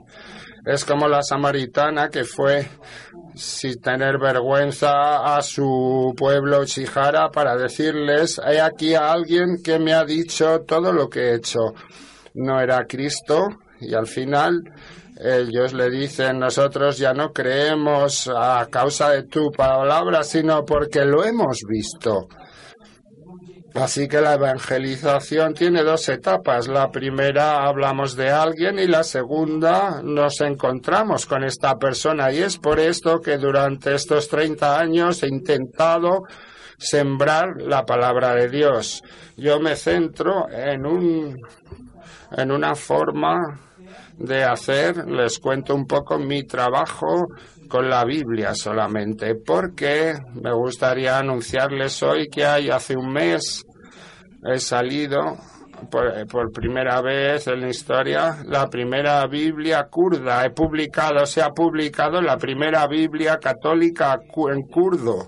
Es 0.65 0.83
como 0.85 1.07
la 1.07 1.21
samaritana 1.21 2.09
que 2.09 2.23
fue 2.23 2.67
sin 3.35 3.79
tener 3.81 4.17
vergüenza 4.17 5.35
a 5.35 5.41
su 5.41 6.13
pueblo 6.17 6.65
Chihara 6.65 7.29
para 7.29 7.55
decirles, 7.55 8.39
hay 8.39 8.57
aquí 8.57 8.95
a 8.95 9.11
alguien 9.11 9.57
que 9.63 9.77
me 9.77 9.93
ha 9.93 10.05
dicho 10.05 10.61
todo 10.61 10.91
lo 10.91 11.09
que 11.09 11.19
he 11.19 11.35
hecho. 11.35 11.59
No 12.33 12.59
era 12.59 12.85
Cristo 12.87 13.47
y 13.79 13.93
al 13.93 14.07
final 14.07 14.63
ellos 15.17 15.73
le 15.73 15.89
dicen, 15.89 16.39
nosotros 16.39 16.97
ya 16.97 17.13
no 17.13 17.31
creemos 17.31 18.29
a 18.35 18.67
causa 18.69 19.11
de 19.11 19.23
tu 19.23 19.51
palabra, 19.51 20.23
sino 20.23 20.65
porque 20.65 21.05
lo 21.05 21.23
hemos 21.23 21.59
visto. 21.67 22.27
Así 23.75 24.07
que 24.07 24.21
la 24.21 24.35
evangelización 24.35 25.53
tiene 25.53 25.83
dos 25.83 26.07
etapas. 26.07 26.69
La 26.69 26.89
primera 26.91 27.65
hablamos 27.65 28.15
de 28.15 28.29
alguien 28.29 28.79
y 28.79 28.87
la 28.87 29.03
segunda 29.03 30.01
nos 30.01 30.39
encontramos 30.39 31.25
con 31.25 31.43
esta 31.43 31.75
persona. 31.75 32.31
Y 32.31 32.39
es 32.39 32.57
por 32.57 32.79
esto 32.79 33.19
que 33.19 33.37
durante 33.37 33.93
estos 33.93 34.29
30 34.29 34.79
años 34.79 35.23
he 35.23 35.27
intentado 35.27 36.21
sembrar 36.77 37.61
la 37.61 37.83
palabra 37.83 38.33
de 38.33 38.47
Dios. 38.47 39.01
Yo 39.35 39.59
me 39.59 39.75
centro 39.75 40.47
en 40.49 40.85
un 40.85 41.35
en 42.31 42.51
una 42.51 42.75
forma 42.75 43.59
de 44.17 44.43
hacer, 44.43 45.05
les 45.07 45.39
cuento 45.39 45.75
un 45.75 45.85
poco 45.85 46.17
mi 46.17 46.43
trabajo 46.43 47.27
con 47.67 47.89
la 47.89 48.05
Biblia 48.05 48.53
solamente, 48.53 49.35
porque 49.35 50.13
me 50.41 50.53
gustaría 50.53 51.17
anunciarles 51.17 52.01
hoy 52.03 52.27
que 52.27 52.45
hay 52.45 52.69
hace 52.69 52.95
un 52.95 53.11
mes 53.11 53.65
he 54.45 54.59
salido 54.59 55.37
por, 55.89 56.51
primera 56.51 57.01
vez 57.01 57.47
en 57.47 57.61
la 57.61 57.69
historia 57.69 58.37
la 58.45 58.67
primera 58.67 59.25
Biblia 59.27 59.87
kurda. 59.89 60.45
He 60.45 60.51
publicado, 60.51 61.25
se 61.25 61.41
ha 61.41 61.49
publicado 61.49 62.21
la 62.21 62.37
primera 62.37 62.87
Biblia 62.87 63.37
católica 63.37 64.19
en 64.51 64.61
kurdo. 64.63 65.25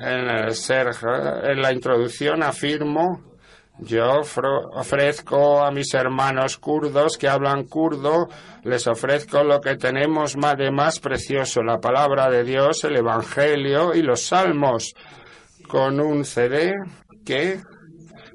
En, 0.00 0.28
el 0.28 0.52
en 1.44 1.62
la 1.62 1.72
introducción 1.72 2.42
afirmo 2.42 3.31
yo 3.84 4.20
ofrezco 4.74 5.62
a 5.62 5.70
mis 5.70 5.92
hermanos 5.94 6.58
kurdos 6.58 7.18
que 7.18 7.28
hablan 7.28 7.64
kurdo, 7.64 8.28
les 8.64 8.86
ofrezco 8.86 9.42
lo 9.42 9.60
que 9.60 9.76
tenemos 9.76 10.36
más 10.36 10.56
de 10.56 10.70
más 10.70 11.00
precioso, 11.00 11.62
la 11.62 11.78
palabra 11.78 12.30
de 12.30 12.44
Dios, 12.44 12.84
el 12.84 12.96
Evangelio 12.96 13.94
y 13.94 14.02
los 14.02 14.22
salmos, 14.26 14.94
con 15.68 16.00
un 16.00 16.24
CD 16.24 16.72
que 17.24 17.60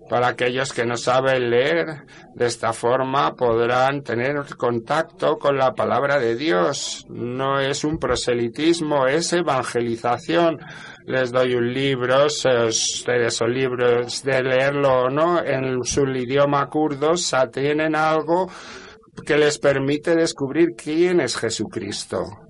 para 0.09 0.29
aquellos 0.29 0.71
que 0.71 0.85
no 0.85 0.95
saben 0.95 1.49
leer, 1.49 2.05
de 2.33 2.45
esta 2.45 2.71
forma 2.71 3.35
podrán 3.35 4.03
tener 4.03 4.55
contacto 4.55 5.37
con 5.37 5.57
la 5.57 5.73
palabra 5.73 6.17
de 6.17 6.35
Dios. 6.35 7.05
No 7.09 7.59
es 7.59 7.83
un 7.83 7.97
proselitismo, 7.97 9.05
es 9.07 9.33
evangelización. 9.33 10.59
Les 11.07 11.31
doy 11.31 11.55
un 11.55 11.73
libro, 11.73 12.25
ustedes 12.25 13.33
son 13.33 13.53
libros 13.53 14.23
de 14.23 14.43
leerlo 14.43 15.03
o 15.03 15.09
no, 15.09 15.41
en 15.41 15.81
su 15.85 16.05
idioma 16.05 16.67
kurdo 16.67 17.13
tienen 17.49 17.95
algo 17.95 18.51
que 19.25 19.37
les 19.37 19.57
permite 19.57 20.17
descubrir 20.17 20.71
quién 20.75 21.21
es 21.21 21.37
Jesucristo. 21.37 22.46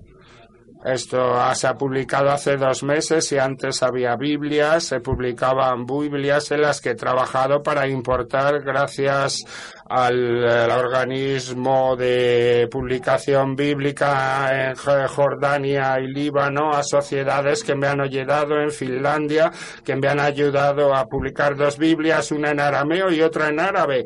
Esto 0.84 1.34
se 1.54 1.66
ha 1.66 1.74
publicado 1.74 2.30
hace 2.30 2.56
dos 2.56 2.84
meses 2.84 3.32
y 3.32 3.38
antes 3.38 3.82
había 3.82 4.14
Biblias, 4.14 4.84
se 4.84 5.00
publicaban 5.00 5.84
Biblias 5.84 6.52
en 6.52 6.62
las 6.62 6.80
que 6.80 6.90
he 6.90 6.94
trabajado 6.94 7.62
para 7.64 7.88
importar 7.88 8.62
gracias 8.62 9.42
al, 9.88 10.70
organismo 10.70 11.96
de 11.96 12.68
publicación 12.70 13.56
bíblica 13.56 14.70
en 14.70 14.76
Jordania 15.08 15.98
y 16.00 16.12
Líbano, 16.12 16.70
a 16.70 16.84
sociedades 16.84 17.64
que 17.64 17.74
me 17.74 17.88
han 17.88 18.00
ayudado 18.00 18.60
en 18.60 18.70
Finlandia, 18.70 19.50
que 19.84 19.96
me 19.96 20.06
han 20.06 20.20
ayudado 20.20 20.94
a 20.94 21.06
publicar 21.06 21.56
dos 21.56 21.76
Biblias, 21.76 22.30
una 22.30 22.52
en 22.52 22.60
arameo 22.60 23.10
y 23.10 23.20
otra 23.20 23.48
en 23.48 23.58
árabe 23.58 24.04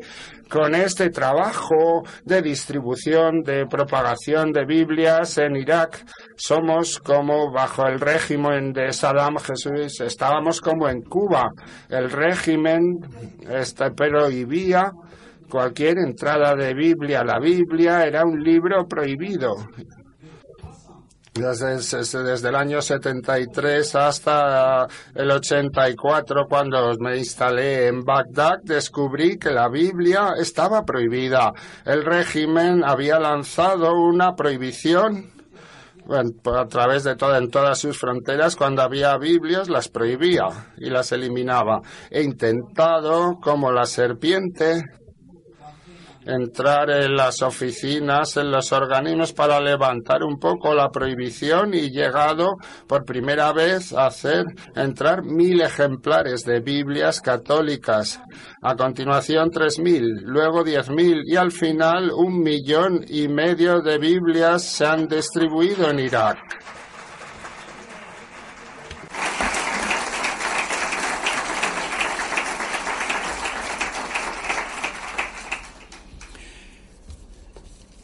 con 0.53 0.75
este 0.75 1.09
trabajo 1.09 2.03
de 2.25 2.43
distribución, 2.43 3.41
de 3.41 3.65
propagación 3.65 4.51
de 4.51 4.65
Biblias 4.65 5.39
en 5.39 5.55
Irak, 5.55 6.05
somos 6.35 6.99
como 6.99 7.51
bajo 7.51 7.87
el 7.87 7.99
régimen 7.99 8.71
de 8.71 8.93
Saddam 8.93 9.37
Jesús, 9.37 9.99
estábamos 10.01 10.61
como 10.61 10.87
en 10.87 11.01
Cuba. 11.01 11.49
El 11.89 12.11
régimen 12.11 12.99
este, 13.49 13.89
prohibía 13.89 14.91
cualquier 15.49 15.97
entrada 15.97 16.53
de 16.55 16.75
Biblia. 16.75 17.23
La 17.23 17.39
Biblia 17.39 18.05
era 18.05 18.23
un 18.23 18.39
libro 18.39 18.85
prohibido 18.87 19.55
desde, 21.33 22.47
el 22.47 22.55
año 22.55 22.79
73 22.79 23.95
hasta 23.95 24.87
el 25.15 25.31
84, 25.31 26.45
cuando 26.47 26.93
me 26.99 27.17
instalé 27.17 27.87
en 27.87 28.03
Bagdad, 28.03 28.59
descubrí 28.63 29.39
que 29.39 29.49
la 29.49 29.67
Biblia 29.67 30.33
estaba 30.39 30.83
prohibida. 30.83 31.51
El 31.85 32.05
régimen 32.05 32.83
había 32.85 33.19
lanzado 33.19 33.93
una 33.95 34.35
prohibición 34.35 35.31
a 36.07 36.67
través 36.67 37.03
de 37.03 37.15
todo, 37.15 37.35
en 37.35 37.49
todas 37.49 37.79
sus 37.79 37.97
fronteras, 37.97 38.55
cuando 38.55 38.83
había 38.83 39.17
Biblias, 39.17 39.69
las 39.69 39.87
prohibía 39.87 40.47
y 40.77 40.91
las 40.91 41.11
eliminaba. 41.13 41.81
He 42.11 42.21
intentado, 42.21 43.39
como 43.41 43.71
la 43.71 43.85
serpiente, 43.85 44.83
entrar 46.25 46.89
en 46.89 47.15
las 47.15 47.41
oficinas, 47.41 48.37
en 48.37 48.51
los 48.51 48.71
organismos 48.71 49.33
para 49.33 49.59
levantar 49.59 50.23
un 50.23 50.39
poco 50.39 50.73
la 50.73 50.89
prohibición 50.89 51.73
y 51.73 51.89
llegado 51.89 52.55
por 52.87 53.05
primera 53.05 53.51
vez 53.53 53.93
a 53.93 54.07
hacer 54.07 54.45
entrar 54.75 55.23
mil 55.23 55.61
ejemplares 55.61 56.43
de 56.43 56.59
Biblias 56.59 57.21
católicas. 57.21 58.21
A 58.61 58.75
continuación 58.75 59.49
tres 59.51 59.79
mil, 59.79 60.03
luego 60.23 60.63
diez 60.63 60.89
mil 60.89 61.21
y 61.25 61.35
al 61.35 61.51
final 61.51 62.11
un 62.11 62.39
millón 62.39 63.05
y 63.07 63.27
medio 63.27 63.81
de 63.81 63.97
Biblias 63.97 64.63
se 64.63 64.85
han 64.85 65.07
distribuido 65.07 65.89
en 65.89 65.99
Irak. 65.99 66.37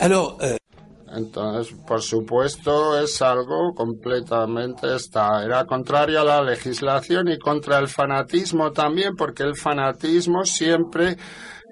Euh, 0.01 0.57
Entonces, 1.12 1.75
por 1.85 2.01
supuesto, 2.01 2.97
es 2.99 3.21
algo 3.21 3.73
completamente 3.75 4.95
está, 4.95 5.43
era 5.43 5.65
contrario 5.65 6.21
a 6.21 6.23
la 6.23 6.41
legislación 6.41 7.27
y 7.27 7.38
contra 7.38 7.79
el 7.79 7.88
fanatismo 7.88 8.71
también, 8.71 9.15
porque 9.17 9.43
el 9.43 9.55
fanatismo 9.55 10.45
siempre 10.45 11.17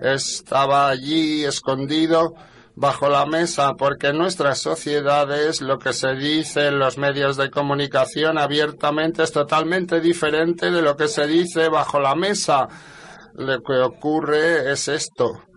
estaba 0.02 0.90
allí 0.90 1.46
escondido 1.46 2.34
bajo 2.76 3.10
la 3.10 3.26
mesa, 3.26 3.74
porque 3.78 4.08
en 4.08 4.18
nuestras 4.18 4.60
sociedades 4.60 5.62
lo 5.62 5.80
que 5.80 5.94
se 5.94 6.14
dice 6.16 6.68
en 6.68 6.80
los 6.80 6.98
medios 6.98 7.38
de 7.38 7.50
comunicación 7.50 8.38
abiertamente 8.38 9.24
es 9.24 9.32
totalmente 9.32 10.02
diferente 10.02 10.70
de 10.70 10.82
lo 10.82 10.96
que 10.96 11.08
se 11.08 11.26
dice 11.28 11.70
bajo 11.70 12.00
la 12.00 12.16
mesa. 12.16 12.68
Lo 13.36 13.62
que 13.62 13.80
ocurre 13.80 14.72
es 14.72 14.88
esto 14.88 15.48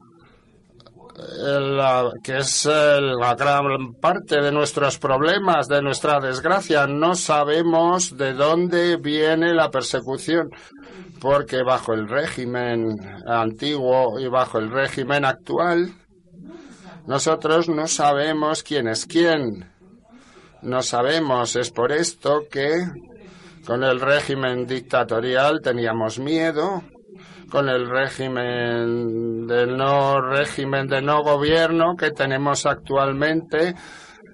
que 2.22 2.38
es 2.38 2.66
la 2.66 3.34
gran 3.34 3.94
parte 4.00 4.40
de 4.40 4.52
nuestros 4.52 4.98
problemas, 4.98 5.68
de 5.68 5.82
nuestra 5.82 6.20
desgracia. 6.20 6.86
No 6.86 7.14
sabemos 7.14 8.16
de 8.16 8.32
dónde 8.32 8.96
viene 8.96 9.54
la 9.54 9.70
persecución, 9.70 10.50
porque 11.20 11.62
bajo 11.62 11.92
el 11.92 12.08
régimen 12.08 12.98
antiguo 13.26 14.18
y 14.18 14.28
bajo 14.28 14.58
el 14.58 14.70
régimen 14.70 15.24
actual, 15.24 15.94
Nosotros 17.06 17.68
no 17.68 17.88
sabemos 17.88 18.62
quién 18.62 18.86
es 18.86 19.06
quién. 19.06 19.68
No 20.62 20.82
sabemos. 20.82 21.56
Es 21.56 21.70
por 21.70 21.92
esto 21.92 22.42
que 22.50 22.84
con 23.66 23.82
el 23.82 24.00
régimen 24.00 24.66
dictatorial 24.66 25.60
teníamos 25.62 26.18
miedo. 26.18 26.82
Con 27.50 27.68
el 27.68 27.88
régimen 27.88 29.46
del 29.46 29.76
no 29.76 30.20
régimen 30.20 30.86
de 30.86 31.02
no 31.02 31.22
gobierno 31.22 31.96
que 31.96 32.12
tenemos 32.12 32.64
actualmente 32.64 33.74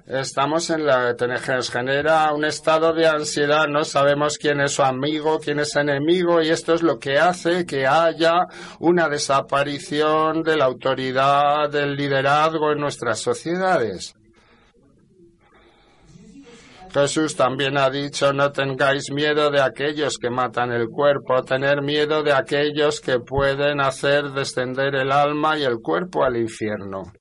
Estamos 0.06 0.70
en 0.70 0.86
la 0.86 1.16
nos 1.18 1.68
genera 1.68 2.32
un 2.32 2.44
estado 2.44 2.92
de 2.92 3.08
ansiedad, 3.08 3.66
no 3.66 3.82
sabemos 3.84 4.38
quién 4.38 4.60
es 4.60 4.70
su 4.70 4.84
amigo, 4.84 5.40
quién 5.40 5.58
es 5.58 5.74
enemigo 5.74 6.40
y 6.40 6.50
esto 6.50 6.74
es 6.74 6.82
lo 6.84 7.00
que 7.00 7.18
hace 7.18 7.66
que 7.66 7.88
haya 7.88 8.46
una 8.78 9.08
desaparición 9.08 10.44
de 10.44 10.58
la 10.58 10.66
autoridad, 10.66 11.68
del 11.70 11.96
liderazgo 11.96 12.70
en 12.70 12.78
nuestras 12.78 13.18
sociedades. 13.18 14.14
Jesús 16.92 17.36
también 17.36 17.76
ha 17.76 17.90
dicho, 17.90 18.32
no 18.32 18.52
tengáis 18.52 19.10
miedo 19.12 19.50
de 19.50 19.60
aquellos 19.60 20.18
que 20.18 20.30
matan 20.30 20.72
el 20.72 20.88
cuerpo, 20.88 21.42
tener 21.42 21.82
miedo 21.82 22.22
de 22.22 22.32
aquellos 22.32 23.00
que 23.00 23.20
pueden 23.20 23.80
hacer 23.80 24.32
descender 24.32 24.94
el 24.94 25.12
alma 25.12 25.58
y 25.58 25.64
el 25.64 25.80
cuerpo 25.80 26.24
al 26.24 26.36
infierno. 26.36 27.12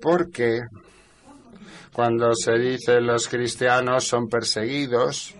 ¿Por 0.00 0.30
qué? 0.30 0.60
cuando 1.96 2.34
se 2.34 2.52
dice 2.58 3.00
los 3.00 3.26
cristianos 3.26 4.06
son 4.06 4.28
perseguidos, 4.28 5.34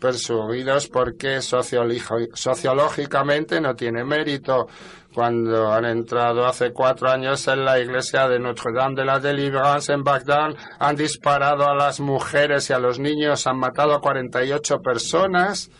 perseguidos 0.00 0.86
porque 0.86 1.42
sociológicamente 1.42 3.60
no 3.60 3.74
tiene 3.74 4.04
mérito. 4.04 4.68
Cuando 5.14 5.72
han 5.72 5.84
entrado 5.84 6.46
hace 6.46 6.72
cuatro 6.72 7.10
años 7.10 7.46
en 7.48 7.64
la 7.64 7.78
iglesia 7.80 8.28
de 8.28 8.38
Notre 8.38 8.72
Dame 8.72 8.94
de 8.94 9.04
la 9.04 9.18
Deliverance 9.18 9.92
en 9.92 10.04
Bagdad, 10.04 10.54
han 10.78 10.96
disparado 10.96 11.68
a 11.68 11.74
las 11.74 12.00
mujeres 12.00 12.70
y 12.70 12.72
a 12.72 12.78
los 12.78 12.98
niños, 12.98 13.46
han 13.46 13.58
matado 13.58 13.94
a 13.94 14.00
48 14.00 14.78
personas 14.78 15.70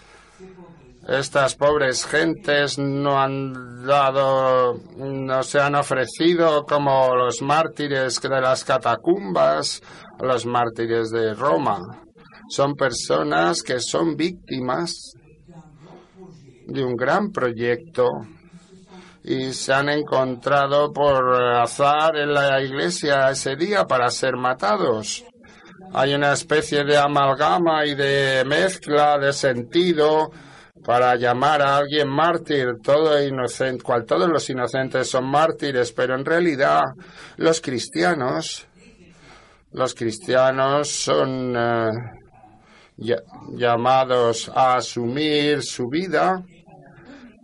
estas 1.08 1.56
pobres 1.56 2.04
gentes 2.04 2.78
no 2.78 3.18
han 3.18 3.84
dado, 3.84 4.78
no 4.96 5.42
se 5.42 5.58
han 5.58 5.74
ofrecido 5.74 6.64
como 6.64 7.16
los 7.16 7.42
mártires 7.42 8.20
de 8.20 8.40
las 8.40 8.64
catacumbas, 8.64 9.82
los 10.20 10.46
mártires 10.46 11.10
de 11.10 11.34
Roma. 11.34 11.80
Son 12.48 12.74
personas 12.74 13.62
que 13.62 13.80
son 13.80 14.14
víctimas 14.14 15.14
de 16.66 16.84
un 16.84 16.94
gran 16.94 17.30
proyecto 17.32 18.06
y 19.22 19.52
se 19.52 19.72
han 19.72 19.88
encontrado 19.88 20.92
por 20.92 21.34
azar 21.56 22.16
en 22.16 22.32
la 22.32 22.62
iglesia 22.62 23.30
ese 23.30 23.56
día 23.56 23.84
para 23.84 24.08
ser 24.10 24.36
matados. 24.36 25.24
Hay 25.92 26.14
una 26.14 26.32
especie 26.32 26.84
de 26.84 26.96
amalgama 26.96 27.84
y 27.84 27.94
de 27.94 28.44
mezcla 28.46 29.18
de 29.18 29.32
sentido 29.32 30.30
para 30.84 31.16
llamar 31.16 31.60
a 31.62 31.76
alguien 31.76 32.08
mártir, 32.08 32.76
todo 32.82 33.22
inocente, 33.22 33.82
cual 33.82 34.04
todos 34.04 34.28
los 34.28 34.48
inocentes 34.48 35.10
son 35.10 35.30
mártires, 35.30 35.92
pero 35.92 36.14
en 36.14 36.24
realidad 36.24 36.80
los 37.36 37.60
cristianos, 37.60 38.66
los 39.72 39.94
cristianos 39.94 40.88
son 40.88 41.54
eh, 41.56 41.90
llamados 43.56 44.50
a 44.54 44.76
asumir 44.76 45.62
su 45.62 45.88
vida 45.88 46.42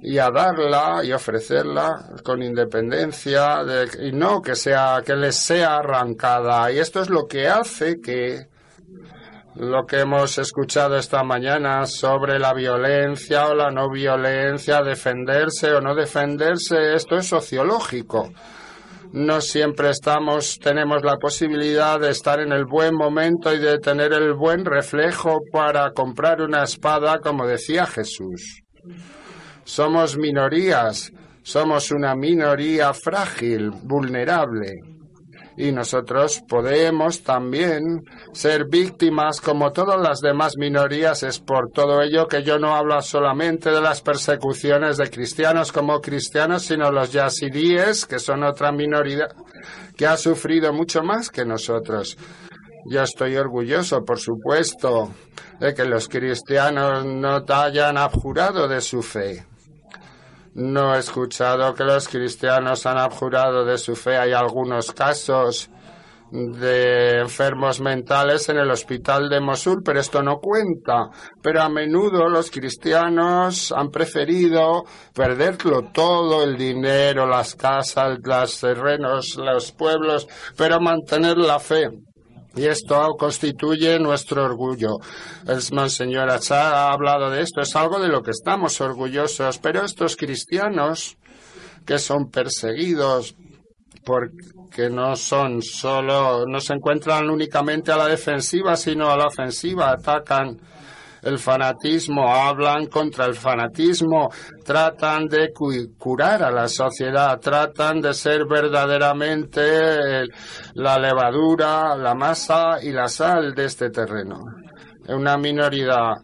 y 0.08 0.18
a 0.20 0.30
darla 0.30 1.02
y 1.02 1.12
ofrecerla 1.12 2.12
con 2.22 2.40
independencia 2.40 3.64
de, 3.64 4.06
y 4.06 4.12
no 4.12 4.40
que 4.40 4.54
sea 4.54 5.02
que 5.04 5.16
les 5.16 5.34
sea 5.34 5.78
arrancada 5.78 6.70
y 6.70 6.78
esto 6.78 7.00
es 7.00 7.10
lo 7.10 7.26
que 7.26 7.48
hace 7.48 8.00
que 8.00 8.46
lo 9.56 9.84
que 9.84 10.00
hemos 10.00 10.38
escuchado 10.38 10.96
esta 10.96 11.24
mañana 11.24 11.86
sobre 11.86 12.38
la 12.38 12.54
violencia 12.54 13.48
o 13.48 13.54
la 13.54 13.70
no 13.72 13.90
violencia, 13.90 14.82
defenderse 14.82 15.72
o 15.72 15.80
no 15.80 15.94
defenderse, 15.94 16.94
esto 16.94 17.16
es 17.16 17.26
sociológico. 17.26 18.30
No 19.12 19.40
siempre 19.40 19.88
estamos, 19.88 20.58
tenemos 20.58 21.02
la 21.02 21.16
posibilidad 21.16 21.98
de 21.98 22.10
estar 22.10 22.38
en 22.40 22.52
el 22.52 22.66
buen 22.66 22.94
momento 22.94 23.52
y 23.54 23.58
de 23.58 23.78
tener 23.78 24.12
el 24.12 24.34
buen 24.34 24.66
reflejo 24.66 25.38
para 25.50 25.90
comprar 25.92 26.42
una 26.42 26.62
espada, 26.62 27.18
como 27.20 27.46
decía 27.46 27.86
Jesús. 27.86 28.62
Somos 29.66 30.16
minorías, 30.16 31.12
somos 31.42 31.90
una 31.90 32.14
minoría 32.14 32.94
frágil, 32.94 33.70
vulnerable 33.70 34.74
y 35.56 35.72
nosotros 35.72 36.40
podemos 36.48 37.24
también 37.24 38.04
ser 38.32 38.66
víctimas 38.68 39.40
como 39.40 39.72
todas 39.72 40.00
las 40.00 40.20
demás 40.20 40.52
minorías. 40.56 41.24
Es 41.24 41.40
por 41.40 41.70
todo 41.72 42.00
ello 42.00 42.28
que 42.28 42.44
yo 42.44 42.60
no 42.60 42.76
hablo 42.76 43.02
solamente 43.02 43.72
de 43.72 43.80
las 43.80 44.02
persecuciones 44.02 44.98
de 44.98 45.10
cristianos 45.10 45.72
como 45.72 46.00
cristianos, 46.00 46.62
sino 46.62 46.92
los 46.92 47.12
yazidíes, 47.12 48.06
que 48.06 48.20
son 48.20 48.44
otra 48.44 48.70
minoría 48.70 49.26
que 49.96 50.06
ha 50.06 50.16
sufrido 50.16 50.72
mucho 50.72 51.02
más 51.02 51.28
que 51.28 51.44
nosotros. 51.44 52.16
Yo 52.88 53.02
estoy 53.02 53.34
orgulloso, 53.36 54.04
por 54.04 54.20
supuesto, 54.20 55.10
de 55.58 55.74
que 55.74 55.84
los 55.86 56.08
cristianos 56.08 57.04
no 57.04 57.42
hayan 57.48 57.96
abjurado 57.96 58.68
de 58.68 58.80
su 58.80 59.02
fe. 59.02 59.44
No 60.56 60.94
he 60.94 61.00
escuchado 61.00 61.74
que 61.74 61.84
los 61.84 62.08
cristianos 62.08 62.86
han 62.86 62.96
abjurado 62.96 63.62
de 63.62 63.76
su 63.76 63.94
fe. 63.94 64.16
Hay 64.16 64.32
algunos 64.32 64.90
casos 64.90 65.68
de 66.30 67.20
enfermos 67.20 67.78
mentales 67.82 68.48
en 68.48 68.56
el 68.56 68.70
hospital 68.70 69.28
de 69.28 69.38
Mosul, 69.38 69.82
pero 69.84 70.00
esto 70.00 70.22
no 70.22 70.38
cuenta. 70.38 71.10
Pero 71.42 71.60
a 71.60 71.68
menudo 71.68 72.30
los 72.30 72.50
cristianos 72.50 73.70
han 73.70 73.90
preferido 73.90 74.84
perderlo 75.12 75.90
todo, 75.92 76.42
el 76.42 76.56
dinero, 76.56 77.26
las 77.26 77.54
casas, 77.54 78.18
los 78.24 78.58
terrenos, 78.58 79.36
los 79.36 79.72
pueblos, 79.72 80.26
pero 80.56 80.80
mantener 80.80 81.36
la 81.36 81.58
fe. 81.58 81.90
Y 82.56 82.66
esto 82.66 83.14
constituye 83.18 83.98
nuestro 83.98 84.42
orgullo. 84.42 84.96
El 85.46 85.60
Monseñor 85.72 86.30
Achá 86.30 86.88
ha 86.88 86.92
hablado 86.92 87.30
de 87.30 87.42
esto, 87.42 87.60
es 87.60 87.76
algo 87.76 88.00
de 88.00 88.08
lo 88.08 88.22
que 88.22 88.30
estamos 88.30 88.80
orgullosos, 88.80 89.58
pero 89.58 89.84
estos 89.84 90.16
cristianos 90.16 91.18
que 91.84 91.98
son 91.98 92.30
perseguidos 92.30 93.36
porque 94.04 94.88
no 94.88 95.16
son 95.16 95.60
solo, 95.62 96.46
no 96.46 96.60
se 96.60 96.74
encuentran 96.74 97.28
únicamente 97.28 97.92
a 97.92 97.96
la 97.96 98.06
defensiva, 98.06 98.76
sino 98.76 99.10
a 99.10 99.16
la 99.16 99.26
ofensiva, 99.26 99.90
atacan 99.90 100.58
el 101.22 101.38
fanatismo, 101.38 102.32
hablan 102.32 102.86
contra 102.86 103.26
el 103.26 103.34
fanatismo, 103.34 104.28
tratan 104.64 105.26
de 105.26 105.52
curar 105.98 106.42
a 106.42 106.50
la 106.50 106.68
sociedad, 106.68 107.38
tratan 107.40 108.00
de 108.00 108.14
ser 108.14 108.46
verdaderamente 108.46 110.26
la 110.74 110.98
levadura, 110.98 111.96
la 111.96 112.14
masa 112.14 112.82
y 112.82 112.92
la 112.92 113.08
sal 113.08 113.54
de 113.54 113.64
este 113.64 113.90
terreno. 113.90 114.40
Una 115.08 115.36
minoría 115.36 116.14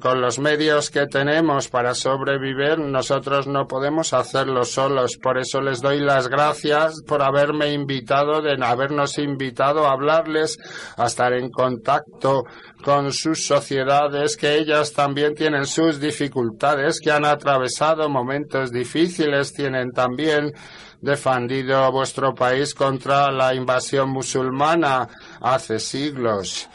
con 0.00 0.20
los 0.20 0.38
medios 0.38 0.88
que 0.88 1.06
tenemos 1.06 1.68
para 1.68 1.94
sobrevivir, 1.94 2.78
nosotros 2.78 3.48
no 3.48 3.66
podemos 3.66 4.12
hacerlo 4.12 4.64
solos. 4.64 5.16
Por 5.16 5.36
eso 5.38 5.60
les 5.60 5.80
doy 5.80 5.98
las 5.98 6.28
gracias 6.28 7.02
por 7.04 7.22
haberme 7.22 7.72
invitado, 7.72 8.40
de 8.40 8.56
habernos 8.64 9.18
invitado 9.18 9.86
a 9.86 9.92
hablarles, 9.92 10.58
a 10.96 11.06
estar 11.06 11.32
en 11.32 11.50
contacto 11.50 12.44
con 12.84 13.12
sus 13.12 13.46
sociedades, 13.46 14.36
que 14.36 14.54
ellas 14.54 14.92
también 14.92 15.34
tienen 15.34 15.66
sus 15.66 15.98
dificultades, 15.98 17.00
que 17.00 17.10
han 17.10 17.24
atravesado 17.24 18.08
momentos 18.08 18.70
difíciles, 18.70 19.52
tienen 19.52 19.90
también 19.90 20.52
defendido 21.00 21.90
vuestro 21.90 22.32
país 22.32 22.74
contra 22.74 23.32
la 23.32 23.54
invasión 23.54 24.10
musulmana 24.10 25.08
hace 25.40 25.80
siglos. 25.80 26.68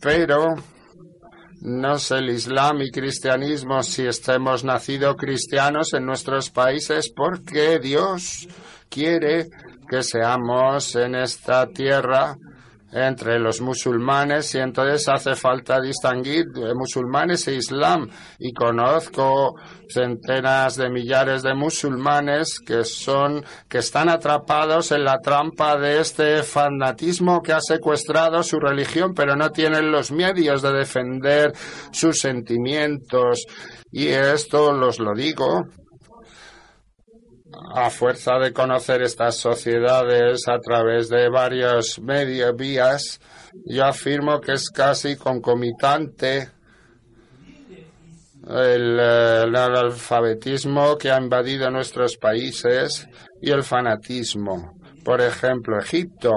Pero 0.00 0.54
no 1.66 1.96
es 1.96 2.12
el 2.12 2.30
Islam 2.30 2.80
y 2.82 2.92
cristianismo 2.92 3.82
si 3.82 4.06
estemos 4.06 4.62
nacido 4.62 5.16
cristianos 5.16 5.94
en 5.94 6.06
nuestros 6.06 6.48
países 6.48 7.10
porque 7.10 7.80
Dios 7.80 8.46
quiere 8.88 9.48
que 9.90 10.04
seamos 10.04 10.94
en 10.94 11.16
esta 11.16 11.66
tierra 11.66 12.36
entre 12.96 13.38
los 13.38 13.60
musulmanes 13.60 14.54
y 14.54 14.58
entonces 14.58 15.06
hace 15.08 15.34
falta 15.34 15.80
distinguir 15.80 16.46
musulmanes 16.74 17.46
e 17.46 17.56
islam. 17.56 18.08
Y 18.38 18.52
conozco 18.54 19.54
centenas 19.88 20.76
de 20.76 20.88
millares 20.88 21.42
de 21.42 21.54
musulmanes 21.54 22.58
que 22.58 22.84
son 22.84 23.44
que 23.68 23.78
están 23.78 24.08
atrapados 24.08 24.92
en 24.92 25.04
la 25.04 25.18
trampa 25.18 25.76
de 25.76 26.00
este 26.00 26.42
fanatismo 26.42 27.42
que 27.42 27.52
ha 27.52 27.60
secuestrado 27.60 28.42
su 28.42 28.58
religión 28.58 29.12
pero 29.14 29.36
no 29.36 29.50
tienen 29.50 29.92
los 29.92 30.10
medios 30.10 30.62
de 30.62 30.72
defender 30.72 31.52
sus 31.92 32.18
sentimientos. 32.18 33.44
Y 33.92 34.08
esto 34.08 34.72
los 34.72 34.98
lo 34.98 35.12
digo 35.14 35.66
a 37.74 37.90
fuerza 37.90 38.38
de 38.38 38.52
conocer 38.52 39.02
estas 39.02 39.36
sociedades 39.36 40.48
a 40.48 40.58
través 40.58 41.08
de 41.08 41.28
varios 41.28 41.98
medios, 42.00 42.54
vías, 42.56 43.20
yo 43.64 43.84
afirmo 43.84 44.40
que 44.40 44.52
es 44.52 44.70
casi 44.70 45.16
concomitante 45.16 46.50
el, 48.48 48.98
eh, 49.00 49.42
el 49.44 49.56
analfabetismo 49.56 50.96
que 50.96 51.10
ha 51.10 51.20
invadido 51.20 51.70
nuestros 51.70 52.16
países 52.16 53.08
y 53.40 53.50
el 53.50 53.62
fanatismo. 53.62 54.78
Por 55.04 55.20
ejemplo, 55.20 55.78
Egipto. 55.78 56.32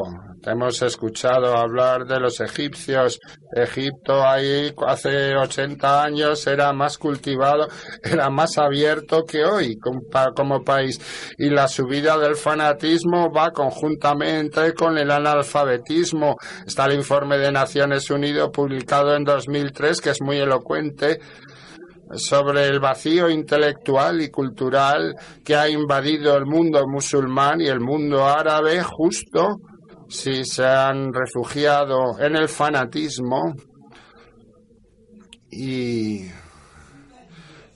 Hemos 0.45 0.81
escuchado 0.81 1.57
hablar 1.57 2.05
de 2.05 2.19
los 2.19 2.39
egipcios. 2.39 3.19
Egipto 3.53 4.25
ahí 4.25 4.73
hace 4.87 5.35
80 5.35 6.03
años 6.03 6.47
era 6.47 6.71
más 6.71 6.97
cultivado, 6.97 7.67
era 8.03 8.29
más 8.29 8.57
abierto 8.57 9.25
que 9.25 9.43
hoy 9.43 9.77
como 9.77 10.63
país. 10.63 10.99
Y 11.37 11.49
la 11.49 11.67
subida 11.67 12.17
del 12.17 12.35
fanatismo 12.35 13.31
va 13.31 13.51
conjuntamente 13.51 14.73
con 14.73 14.97
el 14.97 15.11
analfabetismo. 15.11 16.35
Está 16.65 16.85
el 16.85 16.93
informe 16.93 17.37
de 17.37 17.51
Naciones 17.51 18.09
Unidas 18.09 18.49
publicado 18.53 19.15
en 19.15 19.25
2003 19.25 19.99
que 19.99 20.11
es 20.11 20.21
muy 20.21 20.37
elocuente 20.37 21.19
sobre 22.13 22.65
el 22.65 22.79
vacío 22.79 23.29
intelectual 23.29 24.21
y 24.21 24.29
cultural 24.29 25.13
que 25.43 25.55
ha 25.55 25.69
invadido 25.69 26.35
el 26.37 26.45
mundo 26.45 26.81
musulmán 26.87 27.61
y 27.61 27.67
el 27.67 27.81
mundo 27.81 28.25
árabe 28.25 28.81
justo 28.81 29.57
si 30.09 30.43
se 30.43 30.65
han 30.65 31.13
refugiado 31.13 32.19
en 32.19 32.35
el 32.35 32.49
fanatismo 32.49 33.53
y 35.51 36.25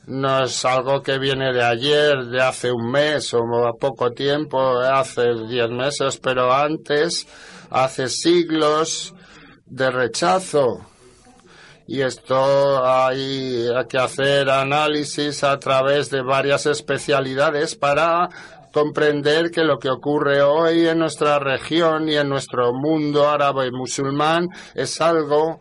no 0.07 0.43
es 0.43 0.65
algo 0.65 1.01
que 1.01 1.17
viene 1.19 1.53
de 1.53 1.63
ayer, 1.63 2.25
de 2.25 2.41
hace 2.41 2.71
un 2.71 2.91
mes 2.91 3.33
o 3.33 3.67
a 3.67 3.73
poco 3.73 4.11
tiempo, 4.11 4.79
hace 4.79 5.33
diez 5.47 5.69
meses, 5.69 6.19
pero 6.21 6.51
antes, 6.51 7.27
hace 7.69 8.09
siglos 8.09 9.13
de 9.65 9.91
rechazo. 9.91 10.85
Y 11.87 12.01
esto 12.01 12.85
hay 12.85 13.67
que 13.89 13.97
hacer 13.97 14.49
análisis 14.49 15.43
a 15.43 15.59
través 15.59 16.09
de 16.09 16.21
varias 16.21 16.65
especialidades 16.65 17.75
para 17.75 18.29
comprender 18.73 19.51
que 19.51 19.63
lo 19.63 19.77
que 19.77 19.89
ocurre 19.89 20.41
hoy 20.41 20.87
en 20.87 20.97
nuestra 20.97 21.37
región 21.37 22.09
y 22.09 22.15
en 22.15 22.27
nuestro 22.27 22.73
mundo 22.73 23.29
árabe 23.29 23.67
y 23.67 23.71
musulmán 23.71 24.49
es 24.73 24.99
algo 24.99 25.59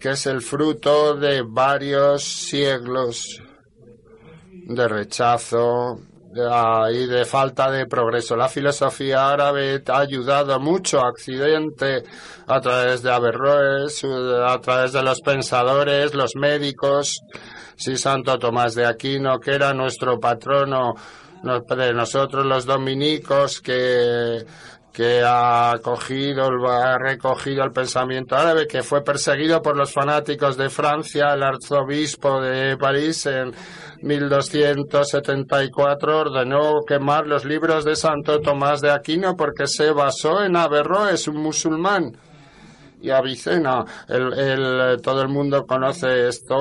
que 0.00 0.10
es 0.10 0.26
el 0.26 0.40
fruto 0.40 1.14
de 1.14 1.42
varios 1.46 2.24
siglos 2.24 3.42
de 4.50 4.88
rechazo 4.88 5.98
y 6.92 7.06
de 7.06 7.24
falta 7.24 7.70
de 7.70 7.86
progreso. 7.86 8.36
La 8.36 8.48
filosofía 8.48 9.30
árabe 9.30 9.82
ha 9.86 9.98
ayudado 9.98 10.58
mucho 10.60 11.00
a 11.00 11.08
Occidente 11.08 12.04
a 12.46 12.60
través 12.60 13.02
de 13.02 13.12
Averroes, 13.12 14.04
a 14.04 14.58
través 14.60 14.92
de 14.92 15.02
los 15.02 15.20
pensadores, 15.20 16.14
los 16.14 16.36
médicos. 16.36 17.20
Sí, 17.76 17.96
Santo 17.96 18.38
Tomás 18.38 18.74
de 18.74 18.86
Aquino, 18.86 19.38
que 19.38 19.52
era 19.52 19.74
nuestro 19.74 20.18
patrono 20.18 20.94
nosotros 21.46 22.44
los 22.44 22.66
dominicos, 22.66 23.60
que 23.60 24.44
que 24.96 25.22
ha 25.22 25.78
cogido, 25.82 26.48
ha 26.70 26.96
recogido 26.96 27.62
el 27.64 27.70
pensamiento 27.70 28.34
árabe, 28.34 28.66
que 28.66 28.82
fue 28.82 29.04
perseguido 29.04 29.60
por 29.60 29.76
los 29.76 29.92
fanáticos 29.92 30.56
de 30.56 30.70
Francia, 30.70 31.34
el 31.34 31.42
arzobispo 31.42 32.40
de 32.40 32.78
París 32.78 33.26
en 33.26 33.52
1274 34.00 36.18
ordenó 36.18 36.80
quemar 36.88 37.26
los 37.26 37.44
libros 37.44 37.84
de 37.84 37.94
Santo 37.94 38.40
Tomás 38.40 38.80
de 38.80 38.90
Aquino 38.90 39.36
porque 39.36 39.66
se 39.66 39.90
basó 39.90 40.42
en 40.42 40.56
Averroes, 40.56 41.28
un 41.28 41.42
musulmán, 41.42 42.16
y 42.98 43.10
Avicena. 43.10 43.84
El, 44.08 44.98
todo 45.02 45.20
el 45.20 45.28
mundo 45.28 45.66
conoce 45.66 46.26
esto 46.26 46.56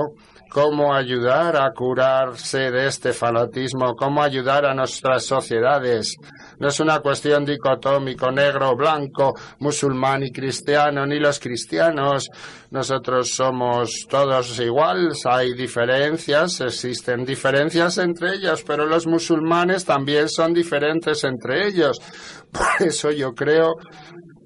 cómo 0.50 0.94
ayudar 0.94 1.56
a 1.56 1.72
curarse 1.72 2.72
de 2.72 2.88
este 2.88 3.14
fanatismo, 3.14 3.96
cómo 3.96 4.22
ayudar 4.22 4.66
a 4.66 4.74
nuestras 4.74 5.26
sociedades. 5.26 6.16
No 6.60 6.70
es 6.70 6.80
una 6.80 7.00
cuestión 7.00 7.46
dicotómico, 7.46 8.32
negro, 8.32 8.76
blanco, 8.76 9.34
musulmán 9.60 10.24
y 10.24 10.32
cristiano, 10.32 11.06
ni 11.06 11.20
los 11.20 11.40
cristianos. 11.40 12.30
Nosotros 12.72 13.32
somos 13.32 14.06
todos 14.10 14.60
iguales, 14.60 15.26
hay 15.26 15.54
diferencias, 15.54 16.62
existen 16.62 17.26
diferencias 17.26 17.98
entre 17.98 18.36
ellos, 18.36 18.64
pero 18.66 18.86
los 18.86 19.08
musulmanes 19.08 19.86
también 19.86 20.30
son 20.30 20.54
diferentes 20.54 21.24
entre 21.24 21.68
ellos. 21.68 22.00
Por 22.52 22.88
eso 22.88 23.12
yo 23.12 23.34
creo 23.34 23.74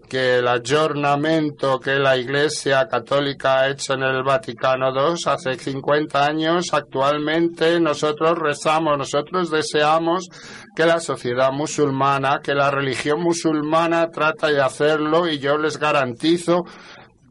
que 0.10 0.40
el 0.40 0.48
ayornamiento 0.48 1.80
que 1.80 2.00
la 2.00 2.18
Iglesia 2.18 2.88
Católica 2.88 3.60
ha 3.60 3.70
hecho 3.70 3.94
en 3.94 4.04
el 4.04 4.24
Vaticano 4.24 4.90
II 4.90 5.22
hace 5.26 5.56
50 5.56 6.26
años, 6.26 6.74
actualmente 6.74 7.80
nosotros 7.80 8.38
rezamos, 8.38 8.98
nosotros 8.98 9.52
deseamos 9.52 10.28
que 10.76 10.86
la 10.86 11.00
sociedad 11.00 11.52
musulmana, 11.52 12.40
que 12.44 12.54
la 12.54 12.72
religión 12.72 13.22
musulmana 13.22 14.10
trata 14.10 14.48
de 14.48 14.62
hacerlo 14.62 15.28
y 15.28 15.40
yo 15.40 15.58
les 15.58 15.78
garantizo 15.78 16.66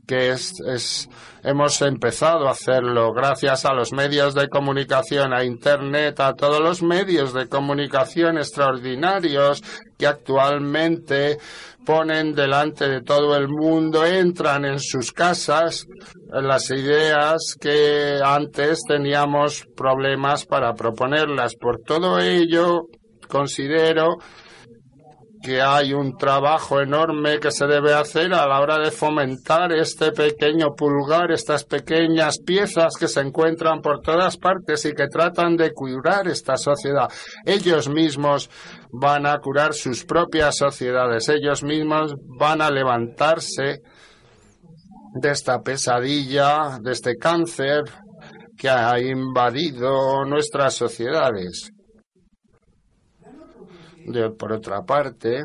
que 0.07 0.31
es, 0.31 1.09
hemos 1.45 1.83
empezado 1.83 2.49
a 2.49 2.53
hacerlo 2.53 3.13
gracias 3.13 3.67
a 3.67 3.75
los 3.75 3.93
medios 3.93 4.35
de 4.35 4.49
comunicación, 4.49 5.35
a 5.35 5.45
Internet, 5.45 6.19
a 6.21 6.33
todos 6.33 6.61
los 6.61 6.83
medios 6.83 7.35
de 7.35 7.47
comunicación 7.47 8.39
extraordinarios 8.39 9.63
que 9.99 10.07
actualmente 10.07 11.39
ponen 11.85 12.35
delante 12.35 12.89
de 12.89 13.03
todo 13.03 13.37
el 13.37 13.49
mundo, 13.49 14.05
entran 14.05 14.65
en 14.65 14.79
sus 14.79 15.11
casas 15.13 15.87
las 16.31 16.71
ideas 16.71 17.57
que 17.61 18.21
antes 18.23 18.81
teníamos 18.87 19.67
problemas 19.75 20.45
para 20.47 20.75
proponerlas. 20.75 21.55
Por 21.57 21.81
todo 21.81 22.19
ello, 22.21 22.83
considero 23.27 24.19
que 25.43 25.63
hay 25.63 25.93
un 25.93 26.17
trabajo 26.17 26.81
enorme 26.81 27.39
que 27.39 27.51
se 27.51 27.67
debe 27.67 27.95
hacer 27.95 28.33
a 28.35 28.47
la 28.47 28.61
hora 28.61 28.79
de 28.79 28.91
fomentar 28.91 29.73
este 29.73 30.13
pequeño 30.13 30.75
pulgar, 30.75 31.31
estas 31.31 31.65
pequeñas 31.65 32.39
piezas 32.45 32.95
que 32.99 33.09
se 33.09 33.21
encuentran 33.21 33.81
por 33.81 34.01
todas 34.01 34.37
partes 34.37 34.85
y 34.85 34.93
que 34.93 35.07
tratan 35.07 35.57
de 35.57 35.73
curar 35.73 36.27
esta 36.29 36.57
sociedad. 36.57 37.09
Ellos 37.45 37.89
mismos 37.89 38.51
van 38.91 39.27
a 39.27 39.39
curar 39.39 39.75
sus 39.75 40.05
propias 40.05 40.57
sociedades, 40.57 41.29
ellos 41.29 41.63
mismos 41.63 42.15
van 42.39 42.61
a 42.61 42.71
levantarse 42.71 43.81
de 45.15 45.31
esta 45.31 45.61
pesadilla, 45.61 46.79
de 46.81 46.93
este 46.93 47.17
cáncer 47.17 47.85
que 48.57 48.69
ha 48.69 48.99
invadido 48.99 50.25
nuestras 50.25 50.75
sociedades 50.75 51.71
por 54.39 54.53
otra 54.53 54.83
parte, 54.83 55.45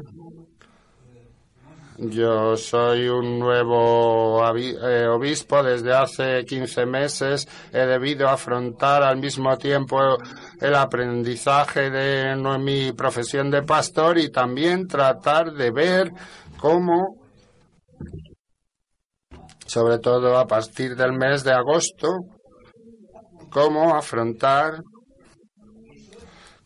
yo 1.98 2.58
soy 2.58 3.08
un 3.08 3.38
nuevo 3.38 4.42
eh, 4.58 5.06
obispo 5.08 5.62
desde 5.62 5.94
hace 5.94 6.44
15 6.44 6.86
meses. 6.86 7.48
He 7.72 7.86
debido 7.86 8.28
afrontar 8.28 9.04
al 9.04 9.18
mismo 9.18 9.56
tiempo 9.58 9.98
el 10.60 10.76
aprendizaje 10.76 11.92
de 11.92 12.36
mi 12.60 12.94
profesión 12.94 13.52
de 13.52 13.62
pastor 13.62 14.18
y 14.18 14.32
también 14.32 14.88
tratar 14.88 15.54
de 15.54 15.72
ver 15.72 16.12
cómo, 16.58 17.18
sobre 19.66 20.00
todo 20.00 20.38
a 20.38 20.48
partir 20.48 20.96
del 20.96 21.14
mes 21.14 21.44
de 21.44 21.54
agosto, 21.54 22.08
cómo 23.52 23.96
afrontar 23.96 24.82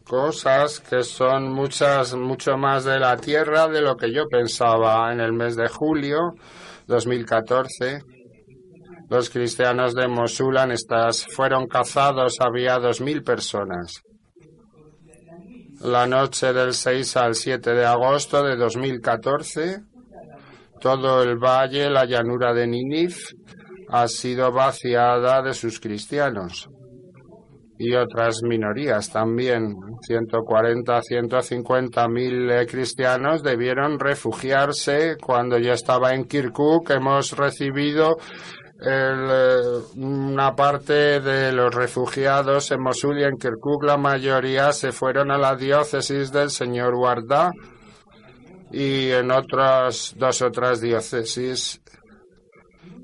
cosas 0.07 0.79
que 0.79 1.03
son 1.03 1.51
muchas, 1.51 2.15
mucho 2.15 2.57
más 2.57 2.85
de 2.85 2.99
la 2.99 3.17
tierra 3.17 3.67
de 3.67 3.81
lo 3.81 3.95
que 3.97 4.11
yo 4.11 4.27
pensaba 4.27 5.11
en 5.11 5.19
el 5.19 5.33
mes 5.33 5.55
de 5.55 5.67
julio 5.67 6.33
2014. 6.87 7.99
Los 9.09 9.29
cristianos 9.29 9.93
de 9.93 10.07
Mosul 10.07 10.57
estas 10.71 11.25
fueron 11.27 11.67
cazados, 11.67 12.37
había 12.39 12.79
dos 12.79 13.01
mil 13.01 13.23
personas. 13.23 14.01
La 15.81 16.07
noche 16.07 16.53
del 16.53 16.73
6 16.73 17.17
al 17.17 17.35
7 17.35 17.73
de 17.73 17.85
agosto 17.85 18.43
de 18.43 18.55
2014, 18.55 19.81
todo 20.81 21.21
el 21.21 21.37
valle, 21.37 21.89
la 21.89 22.05
llanura 22.05 22.53
de 22.53 22.67
Ninif, 22.67 23.17
ha 23.89 24.07
sido 24.07 24.51
vaciada 24.51 25.41
de 25.41 25.53
sus 25.53 25.79
cristianos 25.79 26.69
y 27.77 27.93
otras 27.93 28.41
minorías 28.43 29.11
también. 29.11 29.75
140, 30.01 31.01
150 31.01 32.07
mil 32.07 32.49
eh, 32.49 32.65
cristianos 32.65 33.43
debieron 33.43 33.99
refugiarse 33.99 35.17
cuando 35.21 35.57
yo 35.57 35.73
estaba 35.73 36.13
en 36.13 36.25
Kirkuk. 36.25 36.89
Hemos 36.89 37.31
recibido 37.37 38.17
el, 38.79 39.81
una 39.95 40.55
parte 40.55 41.19
de 41.19 41.51
los 41.51 41.73
refugiados 41.73 42.71
en 42.71 42.81
Mosul 42.81 43.19
y 43.19 43.23
en 43.23 43.37
Kirkuk, 43.37 43.83
la 43.83 43.97
mayoría 43.97 44.71
se 44.71 44.91
fueron 44.91 45.31
a 45.31 45.37
la 45.37 45.55
diócesis 45.55 46.31
del 46.31 46.51
señor 46.51 46.95
Guardá 46.95 47.51
y 48.71 49.09
en 49.09 49.31
otras 49.31 50.15
dos 50.17 50.41
otras 50.41 50.81
diócesis. 50.81 51.81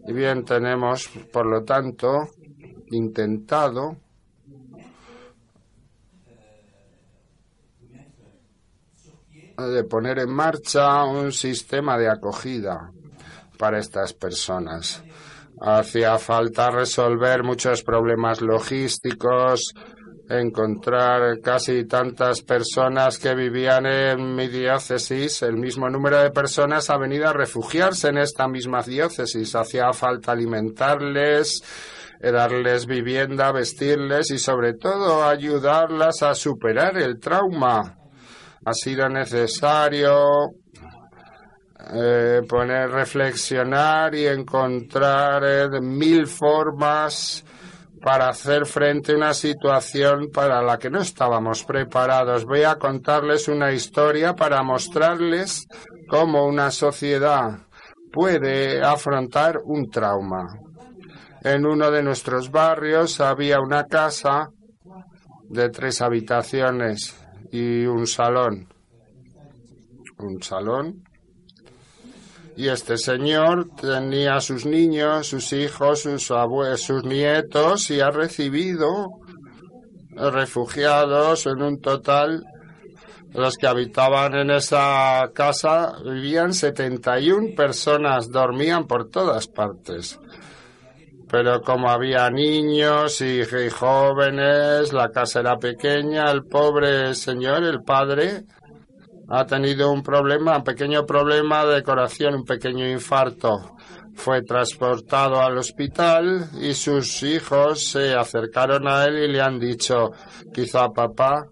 Y 0.07 0.13
bien, 0.13 0.43
tenemos, 0.43 1.07
por 1.31 1.45
lo 1.45 1.63
tanto, 1.63 2.27
intentado 2.91 4.02
de 9.57 9.83
poner 9.83 10.19
en 10.19 10.33
marcha 10.33 11.03
un 11.03 11.31
sistema 11.31 11.97
de 11.97 12.09
acogida 12.09 12.91
para 13.57 13.79
estas 13.79 14.13
personas. 14.13 15.03
Hacía 15.61 16.17
falta 16.17 16.71
resolver 16.71 17.43
muchos 17.43 17.83
problemas 17.83 18.41
logísticos, 18.41 19.73
encontrar 20.29 21.39
casi 21.41 21.85
tantas 21.85 22.41
personas 22.41 23.19
que 23.19 23.35
vivían 23.35 23.85
en 23.85 24.35
mi 24.35 24.47
diócesis, 24.47 25.41
el 25.43 25.57
mismo 25.57 25.89
número 25.89 26.21
de 26.21 26.31
personas 26.31 26.89
ha 26.89 26.97
venido 26.97 27.27
a 27.27 27.33
refugiarse 27.33 28.09
en 28.09 28.17
esta 28.17 28.47
misma 28.47 28.81
diócesis. 28.81 29.55
Hacía 29.55 29.93
falta 29.93 30.31
alimentarles, 30.31 31.63
eh, 32.19 32.31
darles 32.31 32.85
vivienda, 32.85 33.51
vestirles 33.51 34.31
y 34.31 34.39
sobre 34.39 34.73
todo 34.73 35.23
ayudarlas 35.23 36.23
a 36.23 36.33
superar 36.33 36.97
el 36.97 37.19
trauma. 37.19 38.02
Ha 38.65 38.73
sido 38.73 39.10
necesario 39.10 40.52
eh, 41.91 42.41
poner, 42.47 42.89
reflexionar 42.89 44.15
y 44.15 44.26
encontrar 44.26 45.43
eh, 45.43 45.82
mil 45.82 46.28
formas 46.28 47.43
para 48.02 48.30
hacer 48.30 48.65
frente 48.65 49.12
a 49.12 49.15
una 49.15 49.34
situación 49.34 50.30
para 50.34 50.62
la 50.62 50.78
que 50.78 50.89
no 50.89 51.02
estábamos 51.02 51.63
preparados. 51.63 52.45
Voy 52.45 52.63
a 52.63 52.76
contarles 52.76 53.47
una 53.47 53.71
historia 53.71 54.34
para 54.34 54.63
mostrarles 54.63 55.67
cómo 56.08 56.45
una 56.45 56.71
sociedad 56.71 57.60
puede 58.12 58.82
afrontar 58.82 59.58
un 59.63 59.89
trauma. 59.89 60.47
En 61.41 61.65
uno 61.65 61.91
de 61.91 62.04
nuestros 62.04 62.49
barrios 62.49 63.19
había 63.19 63.60
una 63.60 63.86
casa 63.86 64.49
de 65.49 65.69
tres 65.69 66.02
habitaciones 66.02 67.22
y 67.53 67.85
un 67.85 68.05
salón. 68.07 68.67
Un 70.17 70.41
salón 70.41 71.03
y 72.55 72.67
este 72.67 72.97
señor 72.97 73.69
tenía 73.79 74.39
sus 74.39 74.65
niños, 74.65 75.27
sus 75.27 75.53
hijos, 75.53 76.01
sus 76.01 76.29
abuelos, 76.31 76.81
sus 76.81 77.03
nietos 77.03 77.89
y 77.89 77.99
ha 77.99 78.11
recibido 78.11 79.07
refugiados 80.11 81.47
en 81.47 81.61
un 81.61 81.81
total 81.81 82.45
los 83.33 83.57
que 83.57 83.65
habitaban 83.65 84.35
en 84.35 84.51
esa 84.51 85.31
casa 85.33 85.93
vivían 86.03 86.53
71 86.53 87.55
personas, 87.55 88.29
dormían 88.29 88.85
por 88.85 89.09
todas 89.09 89.47
partes. 89.47 90.19
Pero 91.33 91.61
como 91.63 91.89
había 91.89 92.29
niños 92.29 93.19
y, 93.21 93.41
jóvenes, 93.71 94.93
la 94.93 95.09
casa 95.09 95.39
era 95.39 95.57
pequeña, 95.57 96.29
el 96.29 96.43
pobre 96.43 97.15
señor, 97.15 97.63
el 97.63 97.81
padre, 97.81 98.43
ha 99.29 99.43
tenido 99.43 99.91
un 99.91 100.03
problema, 100.03 100.57
un 100.57 100.63
pequeño 100.63 101.07
problema 101.07 101.65
de 101.65 101.81
corazón, 101.81 102.35
un 102.35 102.43
pequeño 102.43 102.87
infarto. 102.87 103.73
Fue 104.13 104.43
transportado 104.43 105.41
al 105.41 105.57
hospital 105.57 106.51
y 106.61 106.75
sus 106.75 107.23
hijos 107.23 107.83
se 107.83 108.13
acercaron 108.13 108.87
a 108.87 109.05
él 109.05 109.23
y 109.23 109.31
le 109.31 109.41
han 109.41 109.57
dicho, 109.57 110.11
quizá 110.53 110.89
papá, 110.89 111.47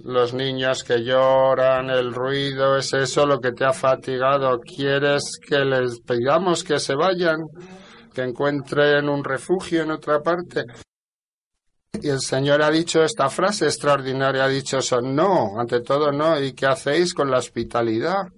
los 0.00 0.34
niños 0.34 0.84
que 0.84 1.02
lloran, 1.02 1.88
el 1.88 2.12
ruido, 2.12 2.76
es 2.76 2.92
eso 2.92 3.24
lo 3.24 3.40
que 3.40 3.52
te 3.52 3.64
ha 3.64 3.72
fatigado. 3.72 4.60
¿Quieres 4.60 5.38
que 5.40 5.64
les 5.64 6.02
pidamos 6.02 6.62
que 6.62 6.78
se 6.78 6.94
vayan, 6.94 7.38
que 8.14 8.22
encuentren 8.22 9.08
un 9.08 9.22
refugio 9.22 9.82
en 9.82 9.90
otra 9.90 10.20
parte? 10.20 10.64
Y 12.00 12.08
el 12.08 12.20
Señor 12.20 12.62
ha 12.62 12.70
dicho 12.70 13.04
esta 13.04 13.28
frase 13.28 13.66
extraordinaria, 13.66 14.44
ha 14.44 14.48
dicho 14.48 14.78
eso, 14.78 15.00
no, 15.00 15.58
ante 15.58 15.80
todo 15.80 16.10
no. 16.12 16.40
¿Y 16.40 16.52
qué 16.52 16.66
hacéis 16.66 17.14
con 17.14 17.30
la 17.30 17.38
hospitalidad? 17.38 18.28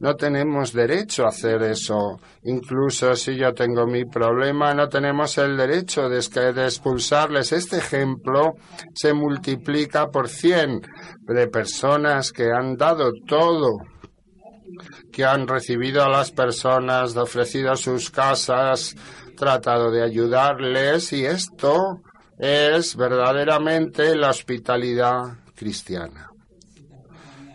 No 0.00 0.16
tenemos 0.16 0.72
derecho 0.72 1.24
a 1.24 1.28
hacer 1.28 1.62
eso. 1.62 2.18
Incluso 2.42 3.14
si 3.14 3.36
yo 3.36 3.54
tengo 3.54 3.86
mi 3.86 4.04
problema, 4.04 4.74
no 4.74 4.88
tenemos 4.88 5.38
el 5.38 5.56
derecho 5.56 6.08
de, 6.08 6.18
expulsarles. 6.18 7.52
Este 7.52 7.78
ejemplo 7.78 8.54
se 8.92 9.12
multiplica 9.12 10.08
por 10.08 10.28
cien 10.28 10.80
de 11.20 11.46
personas 11.46 12.32
que 12.32 12.50
han 12.50 12.76
dado 12.76 13.12
todo 13.28 13.78
que 15.12 15.24
han 15.24 15.46
recibido 15.46 16.02
a 16.02 16.08
las 16.08 16.30
personas, 16.30 17.16
ofrecido 17.16 17.76
sus 17.76 18.10
casas, 18.10 18.94
tratado 19.36 19.90
de 19.90 20.02
ayudarles 20.02 21.12
y 21.12 21.26
esto 21.26 22.00
es 22.38 22.96
verdaderamente 22.96 24.14
la 24.16 24.30
hospitalidad 24.30 25.38
cristiana. 25.54 26.28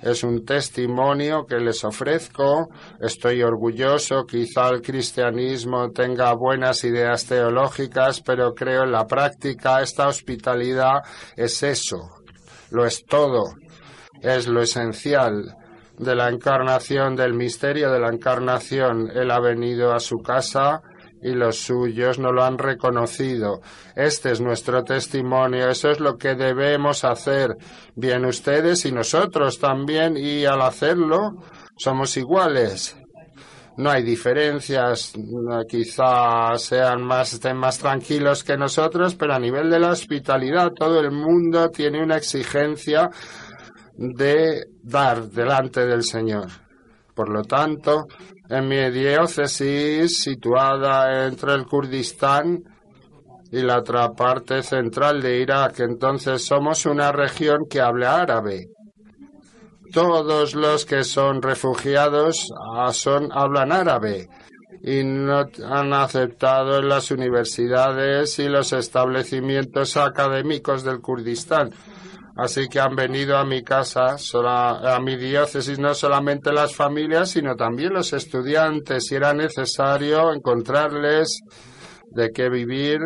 Es 0.02 0.24
un 0.24 0.46
testimonio 0.46 1.46
que 1.46 1.58
les 1.58 1.84
ofrezco. 1.84 2.70
Estoy 3.02 3.42
orgulloso. 3.42 4.26
Quizá 4.26 4.70
el 4.70 4.82
cristianismo 4.82 5.90
tenga 5.92 6.34
buenas 6.34 6.84
ideas 6.84 7.26
teológicas, 7.26 8.22
pero 8.22 8.54
creo 8.54 8.84
en 8.84 8.92
la 8.92 9.08
práctica 9.08 9.82
esta 9.82 10.08
hospitalidad 10.08 11.02
es 11.36 11.64
eso. 11.64 11.98
Lo 12.70 12.86
es 12.86 13.04
todo. 13.06 13.56
Es 14.22 14.48
lo 14.48 14.62
esencial 14.62 15.56
de 15.98 16.16
la 16.16 16.30
encarnación, 16.30 17.16
del 17.16 17.34
misterio 17.34 17.92
de 17.92 18.00
la 18.00 18.10
encarnación. 18.10 19.10
Él 19.14 19.32
ha 19.32 19.40
venido 19.40 19.94
a 19.94 20.00
su 20.00 20.18
casa 20.18 20.82
y 21.22 21.34
los 21.34 21.58
suyos 21.58 22.20
no 22.20 22.32
lo 22.32 22.44
han 22.44 22.58
reconocido. 22.58 23.62
Este 23.96 24.32
es 24.32 24.42
nuestro 24.42 24.84
testimonio, 24.84 25.70
eso 25.70 25.90
es 25.90 26.00
lo 26.00 26.18
que 26.18 26.36
debemos 26.36 27.04
hacer, 27.04 27.56
bien 27.96 28.26
ustedes 28.26 28.86
y 28.86 28.92
nosotros 28.92 29.60
también, 29.60 30.16
y 30.16 30.46
al 30.46 30.62
hacerlo 30.62 31.32
somos 31.76 32.16
iguales. 32.18 32.96
No 33.78 33.92
hay 33.92 34.02
diferencias, 34.02 35.14
quizá 35.70 36.58
sean 36.58 37.04
más, 37.04 37.34
estén 37.34 37.58
más 37.58 37.78
tranquilos 37.78 38.44
que 38.44 38.58
nosotros, 38.58 39.14
pero 39.14 39.36
a 39.36 39.40
nivel 39.40 39.70
de 39.70 39.80
la 39.80 39.92
hospitalidad 39.92 40.72
todo 40.72 41.00
el 41.00 41.12
mundo 41.12 41.70
tiene 41.70 42.02
una 42.02 42.18
exigencia 42.18 43.08
de 43.98 44.68
dar 44.84 45.24
delante 45.30 45.86
del 45.86 46.04
Señor. 46.04 46.48
Por 47.14 47.30
lo 47.30 47.44
tanto, 47.44 48.08
en 48.48 48.68
mi 48.68 48.90
diócesis, 48.92 50.22
situada 50.22 51.26
entre 51.26 51.54
el 51.54 51.66
Kurdistán 51.66 52.64
y 53.52 53.62
la 53.62 53.80
otra 53.80 54.12
parte 54.12 54.62
central 54.62 55.22
de 55.22 55.42
Irak, 55.42 55.80
entonces 55.80 56.46
somos 56.46 56.86
una 56.86 57.12
región 57.12 57.66
que 57.70 57.82
habla 57.82 58.22
árabe. 58.22 58.68
Todos 59.92 60.54
los 60.54 60.86
que 60.86 61.04
son 61.04 61.42
refugiados 61.42 62.50
ah, 62.76 62.92
son, 62.94 63.30
hablan 63.32 63.72
árabe 63.72 64.28
y 64.84 65.04
no 65.04 65.46
han 65.66 65.94
aceptado 65.94 66.78
en 66.78 66.90
las 66.90 67.10
universidades 67.10 68.38
y 68.38 68.48
los 68.48 68.74
establecimientos 68.74 69.98
académicos 69.98 70.84
del 70.84 71.00
Kurdistán. 71.00 71.72
Así 72.38 72.68
que 72.68 72.80
han 72.80 72.96
venido 72.96 73.36
a 73.36 73.46
mi 73.46 73.64
casa, 73.64 74.16
a 74.16 75.00
mi 75.00 75.16
diócesis, 75.16 75.80
no 75.80 75.96
solamente 75.96 76.54
las 76.54 76.76
familias, 76.76 77.32
sino 77.32 77.56
también 77.56 77.94
los 77.94 78.14
estudiantes. 78.14 79.12
Y 79.12 79.16
era 79.16 79.34
necesario 79.34 80.32
encontrarles 80.32 81.40
de 82.12 82.30
qué 82.30 82.50
vivir 82.50 83.00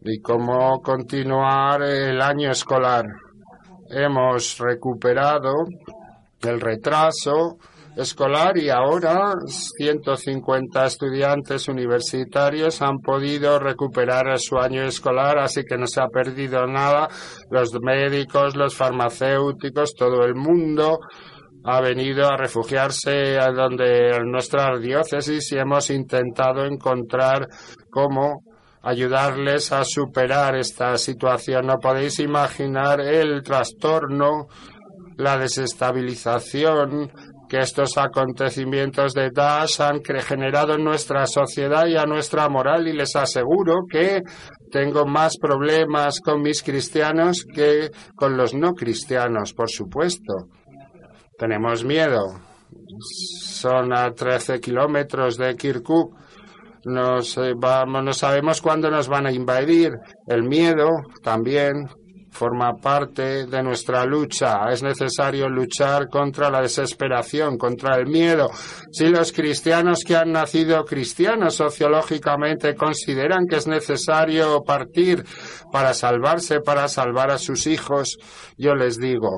y 0.00 0.20
cómo 0.20 0.80
continuar 0.80 1.82
el 1.82 2.20
año 2.22 2.50
escolar. 2.50 3.04
Hemos 3.90 4.58
recuperado 4.58 5.52
el 6.40 6.60
retraso 6.60 7.58
escolar 7.96 8.58
y 8.58 8.68
ahora 8.68 9.34
150 9.46 10.84
estudiantes 10.84 11.66
universitarios 11.66 12.82
han 12.82 12.98
podido 12.98 13.58
recuperar 13.58 14.38
su 14.38 14.58
año 14.58 14.82
escolar, 14.82 15.38
así 15.38 15.64
que 15.64 15.78
no 15.78 15.86
se 15.86 16.02
ha 16.02 16.08
perdido 16.08 16.66
nada. 16.66 17.08
Los 17.50 17.72
médicos, 17.80 18.54
los 18.54 18.76
farmacéuticos, 18.76 19.94
todo 19.94 20.24
el 20.24 20.34
mundo 20.34 20.98
ha 21.64 21.80
venido 21.80 22.28
a 22.28 22.36
refugiarse 22.36 23.38
a 23.38 23.50
donde 23.50 24.20
nuestra 24.24 24.78
diócesis 24.78 25.50
y 25.52 25.58
hemos 25.58 25.90
intentado 25.90 26.66
encontrar 26.66 27.48
cómo 27.90 28.42
ayudarles 28.82 29.72
a 29.72 29.84
superar 29.84 30.54
esta 30.54 30.96
situación. 30.98 31.66
No 31.66 31.78
podéis 31.78 32.20
imaginar 32.20 33.00
el 33.00 33.42
trastorno, 33.42 34.46
la 35.16 35.38
desestabilización 35.38 37.10
que 37.48 37.58
estos 37.58 37.96
acontecimientos 37.96 39.12
de 39.12 39.30
Daesh 39.30 39.80
han 39.80 40.02
generado 40.02 40.74
en 40.74 40.84
nuestra 40.84 41.26
sociedad 41.26 41.86
y 41.86 41.96
a 41.96 42.04
nuestra 42.04 42.48
moral 42.48 42.88
y 42.88 42.92
les 42.92 43.14
aseguro 43.16 43.84
que 43.90 44.22
tengo 44.70 45.06
más 45.06 45.36
problemas 45.38 46.20
con 46.20 46.42
mis 46.42 46.62
cristianos 46.62 47.44
que 47.44 47.90
con 48.14 48.36
los 48.36 48.54
no 48.54 48.72
cristianos, 48.72 49.52
por 49.52 49.70
supuesto. 49.70 50.48
Tenemos 51.38 51.84
miedo. 51.84 52.40
Son 52.98 53.92
a 53.92 54.10
13 54.10 54.60
kilómetros 54.60 55.36
de 55.36 55.54
Kirkuk. 55.54 56.14
Vamos, 57.56 58.04
no 58.04 58.12
sabemos 58.12 58.62
cuándo 58.62 58.90
nos 58.90 59.08
van 59.08 59.26
a 59.26 59.32
invadir. 59.32 59.92
El 60.26 60.44
miedo 60.44 60.88
también 61.22 61.88
forma 62.36 62.76
parte 62.76 63.46
de 63.46 63.62
nuestra 63.62 64.04
lucha. 64.04 64.68
Es 64.70 64.82
necesario 64.82 65.48
luchar 65.48 66.08
contra 66.08 66.50
la 66.50 66.60
desesperación, 66.60 67.56
contra 67.56 67.96
el 67.96 68.06
miedo. 68.06 68.50
Si 68.92 69.08
los 69.08 69.32
cristianos 69.32 70.04
que 70.04 70.14
han 70.14 70.32
nacido 70.32 70.84
cristianos 70.84 71.54
sociológicamente 71.54 72.74
consideran 72.74 73.46
que 73.48 73.56
es 73.56 73.66
necesario 73.66 74.62
partir 74.62 75.24
para 75.72 75.94
salvarse, 75.94 76.60
para 76.60 76.88
salvar 76.88 77.30
a 77.30 77.38
sus 77.38 77.66
hijos, 77.66 78.18
yo 78.58 78.74
les 78.74 78.98
digo, 78.98 79.30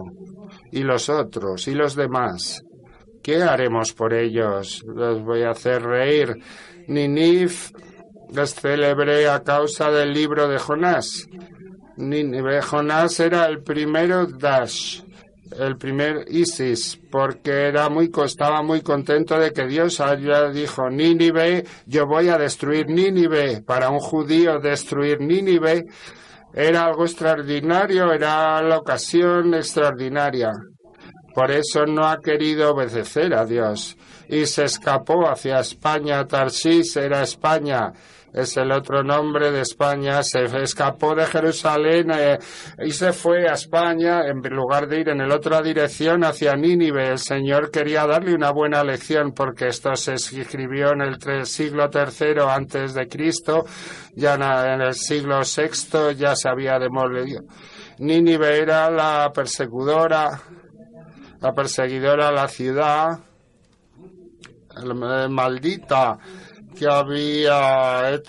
¿y 0.73 0.83
los 0.83 1.09
otros? 1.09 1.69
¿Y 1.69 1.75
los 1.75 1.95
demás? 1.95 2.63
¿Qué 3.23 3.43
haremos 3.43 3.93
por 3.93 4.13
ellos? 4.13 4.83
Los 4.87 5.23
voy 5.23 5.43
a 5.43 5.51
hacer 5.51 5.83
reír. 5.83 6.35
Ninif 6.89 7.71
les 8.33 8.55
celebré 8.55 9.29
a 9.29 9.43
causa 9.43 9.91
del 9.91 10.13
libro 10.13 10.49
de 10.49 10.59
Jonás. 10.59 11.27
Nínive. 11.99 12.63
Jonás 12.63 13.19
era 13.21 13.47
el 13.47 13.63
primero 13.63 14.27
Dash, 14.27 15.03
el 15.59 15.77
primer 15.77 16.25
Isis, 16.29 16.99
porque 17.11 17.69
era 17.69 17.89
muy, 17.89 18.11
estaba 18.25 18.63
muy 18.63 18.83
contento 18.83 19.39
de 19.39 19.53
que 19.53 19.67
Dios 19.67 20.01
haya 20.01 20.49
dijo 20.51 20.89
Nínive, 20.89 21.65
yo 21.87 22.07
voy 22.07 22.29
a 22.29 22.39
destruir 22.39 22.89
Nínive. 22.89 23.63
Para 23.63 23.91
un 23.91 23.99
judío 23.99 24.61
destruir 24.61 25.21
Nínive 25.21 25.87
era 26.55 26.85
algo 26.85 27.05
extraordinario, 27.05 28.13
era 28.13 28.63
la 28.63 28.79
ocasión 28.79 29.55
extraordinaria. 29.55 30.53
Por 31.35 31.51
eso 31.51 31.85
no 31.87 32.07
ha 32.07 32.21
querido 32.21 32.73
obedecer 32.73 33.35
a 33.35 33.45
Dios 33.45 33.97
y 34.29 34.47
se 34.47 34.65
escapó 34.65 35.29
hacia 35.29 35.61
España. 35.61 36.27
Tarsis 36.27 36.97
era 36.97 37.23
España 37.23 37.93
es 38.39 38.57
el 38.57 38.71
otro 38.71 39.03
nombre 39.03 39.51
de 39.51 39.63
España, 39.63 40.23
se 40.23 40.45
escapó 40.63 41.15
de 41.15 41.27
Jerusalén 41.27 42.11
eh, 42.13 42.39
y 42.85 42.93
se 42.93 43.13
fue 43.13 43.49
a 43.49 43.55
España 43.55 44.27
en 44.27 44.41
lugar 44.55 44.87
de 44.87 45.01
ir 45.01 45.09
en 45.09 45.27
la 45.27 45.35
otra 45.35 45.61
dirección 45.61 46.23
hacia 46.23 46.55
Nínive. 46.55 47.09
El 47.09 47.19
Señor 47.19 47.71
quería 47.71 48.07
darle 48.07 48.35
una 48.35 48.51
buena 48.51 48.85
lección 48.85 49.33
porque 49.33 49.69
esto 49.69 49.95
se 49.97 50.15
escribió 50.15 50.93
en 50.93 51.03
el 51.03 51.47
siglo 51.47 51.91
III 51.93 52.43
antes 52.49 52.95
de 52.95 53.09
Cristo, 53.09 53.65
ya 54.15 54.35
en 54.35 54.83
el 54.83 54.95
siglo 54.95 55.41
VI 55.41 56.15
ya 56.17 56.37
se 56.37 56.49
había 56.49 56.79
demolido. 56.79 57.43
Nínive 57.99 58.59
era 58.59 58.91
la 58.91 59.33
perseguidora, 59.35 60.41
la 61.41 61.53
perseguidora 61.53 62.31
la 62.31 62.47
ciudad 62.47 63.19
maldita 65.29 66.19
que 66.79 66.87
había 66.89 68.21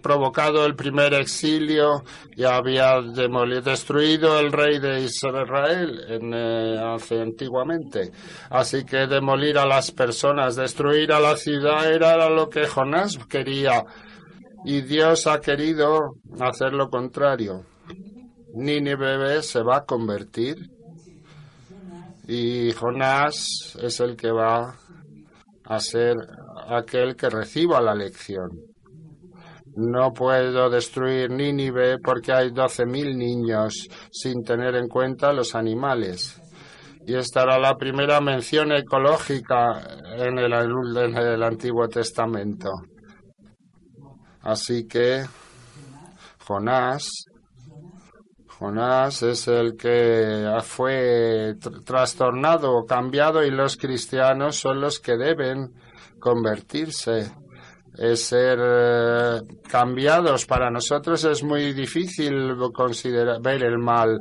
provocado 0.00 0.64
el 0.64 0.74
primer 0.74 1.12
exilio 1.14 2.04
y 2.34 2.44
había 2.44 3.00
destruido 3.02 4.38
el 4.38 4.50
rey 4.50 4.78
de 4.78 5.02
Israel 5.02 6.04
en, 6.08 6.32
eh, 6.32 6.78
hace 6.78 7.20
antiguamente. 7.20 8.12
Así 8.50 8.84
que 8.84 9.06
demolir 9.06 9.58
a 9.58 9.66
las 9.66 9.90
personas, 9.90 10.56
destruir 10.56 11.12
a 11.12 11.20
la 11.20 11.36
ciudad 11.36 11.92
era 11.92 12.28
lo 12.30 12.48
que 12.48 12.66
Jonás 12.66 13.18
quería 13.28 13.84
y 14.64 14.80
Dios 14.80 15.26
ha 15.26 15.40
querido 15.40 16.14
hacer 16.40 16.72
lo 16.72 16.88
contrario. 16.88 17.64
Nínive 18.54 19.42
se 19.42 19.62
va 19.62 19.78
a 19.78 19.84
convertir 19.84 20.70
y 22.26 22.72
Jonás 22.72 23.76
es 23.82 24.00
el 24.00 24.16
que 24.16 24.30
va 24.30 24.74
a 25.64 25.80
ser 25.80 26.16
aquel 26.68 27.16
que 27.16 27.30
reciba 27.30 27.80
la 27.80 27.94
lección. 27.94 28.50
No 29.76 30.12
puedo 30.12 30.68
destruir 30.70 31.30
Nínive 31.30 31.98
porque 31.98 32.32
hay 32.32 32.50
doce 32.50 32.84
mil 32.84 33.16
niños 33.16 33.88
sin 34.10 34.42
tener 34.42 34.74
en 34.74 34.88
cuenta 34.88 35.32
los 35.32 35.54
animales. 35.54 36.40
Y 37.06 37.14
esta 37.14 37.42
era 37.42 37.58
la 37.58 37.76
primera 37.76 38.20
mención 38.20 38.72
ecológica 38.72 39.80
en 40.16 40.38
el, 40.38 40.52
en 40.52 41.16
el 41.16 41.42
Antiguo 41.42 41.88
Testamento. 41.88 42.70
Así 44.42 44.86
que 44.86 45.24
Jonás 46.44 47.08
Jonás 48.58 49.22
es 49.22 49.46
el 49.46 49.76
que 49.76 50.44
fue 50.62 51.54
trastornado 51.84 52.84
cambiado 52.86 53.44
y 53.44 53.52
los 53.52 53.76
cristianos 53.76 54.56
son 54.56 54.80
los 54.80 54.98
que 54.98 55.16
deben 55.16 55.74
convertirse, 56.18 57.30
es 57.96 58.24
ser 58.24 58.58
eh, 58.60 59.40
cambiados. 59.68 60.46
Para 60.46 60.70
nosotros 60.70 61.24
es 61.24 61.42
muy 61.42 61.72
difícil 61.72 62.54
considerar, 62.72 63.40
ver 63.40 63.64
el 63.64 63.78
mal, 63.78 64.18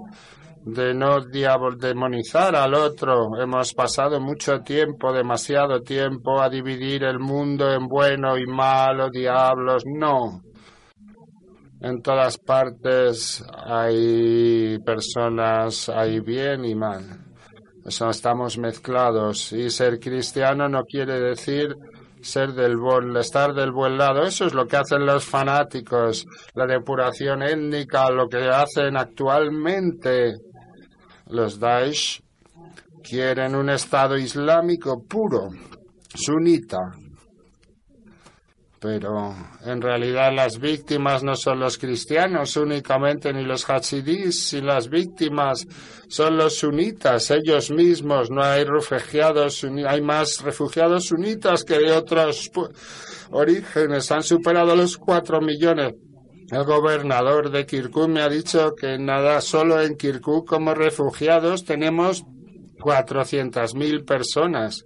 de 0.64 0.94
no 0.94 1.22
demonizar 1.22 2.56
al 2.56 2.74
otro. 2.74 3.40
Hemos 3.40 3.74
pasado 3.74 4.20
mucho 4.20 4.60
tiempo, 4.62 5.14
demasiado 5.14 5.82
tiempo, 5.82 6.42
a 6.42 6.50
dividir 6.50 7.04
el 7.04 7.20
mundo 7.20 7.72
en 7.72 7.88
bueno 7.88 8.38
y 8.38 8.46
malo, 8.46 9.10
diablos. 9.10 9.84
No. 9.86 10.42
En 11.80 12.02
todas 12.02 12.38
partes 12.40 13.46
hay 13.66 14.80
personas, 14.80 15.90
hay 15.90 16.20
bien 16.20 16.66
y 16.66 16.74
mal. 16.74 17.27
Eso 17.88 18.10
estamos 18.10 18.58
mezclados 18.58 19.54
y 19.54 19.70
ser 19.70 19.98
cristiano 20.02 20.68
no 20.68 20.84
quiere 20.84 21.22
decir 21.22 21.74
ser 22.22 22.52
del 22.52 22.76
buen, 22.76 23.16
estar 23.16 23.54
del 23.54 23.72
buen 23.72 23.98
lado. 23.98 24.24
Eso 24.24 24.46
es 24.46 24.54
lo 24.54 24.68
que 24.68 24.76
hacen 24.76 25.06
los 25.06 25.24
fanáticos, 25.24 26.26
la 26.54 26.66
depuración 26.66 27.44
étnica, 27.44 28.12
lo 28.12 28.28
que 28.28 28.40
hacen 28.40 28.98
actualmente 28.98 30.36
los 31.28 31.60
Daesh. 31.60 32.22
Quieren 33.02 33.56
un 33.56 33.70
Estado 33.70 34.18
islámico 34.18 35.02
puro, 35.04 35.48
sunita, 36.14 36.92
pero 38.80 39.36
en 39.66 39.82
realidad 39.82 40.32
las 40.34 40.60
víctimas 40.60 41.24
no 41.24 41.36
son 41.36 41.60
los 41.60 41.78
cristianos 41.78 42.56
únicamente 42.58 43.34
ni 43.34 43.44
los 43.44 43.66
hachidís, 43.66 44.54
y 44.54 44.62
las 44.62 44.90
víctimas 44.90 45.66
son 46.08 46.38
los 46.38 46.58
sunitas, 46.58 47.32
ellos 47.32 47.72
mismos. 47.72 48.30
No 48.30 48.44
hay 48.44 48.64
refugiados, 48.64 49.66
hay 49.88 50.02
más 50.02 50.42
refugiados 50.44 51.06
sunitas 51.06 51.64
que 51.64 51.80
de 51.80 51.92
otros 51.92 52.52
orígenes. 53.32 54.12
Han 54.12 54.24
superado 54.24 54.76
los 54.76 54.98
cuatro 54.98 55.42
millones. 55.42 55.94
El 56.52 56.64
gobernador 56.64 57.50
de 57.50 57.66
Kirkuk 57.66 58.08
me 58.08 58.22
ha 58.22 58.30
dicho 58.30 58.74
que 58.74 58.98
nada, 58.98 59.42
solo 59.42 59.82
en 59.82 59.98
Kirkuk 59.98 60.48
como 60.48 60.74
refugiados 60.74 61.66
tenemos 61.66 62.24
400.000 62.78 64.06
personas 64.06 64.86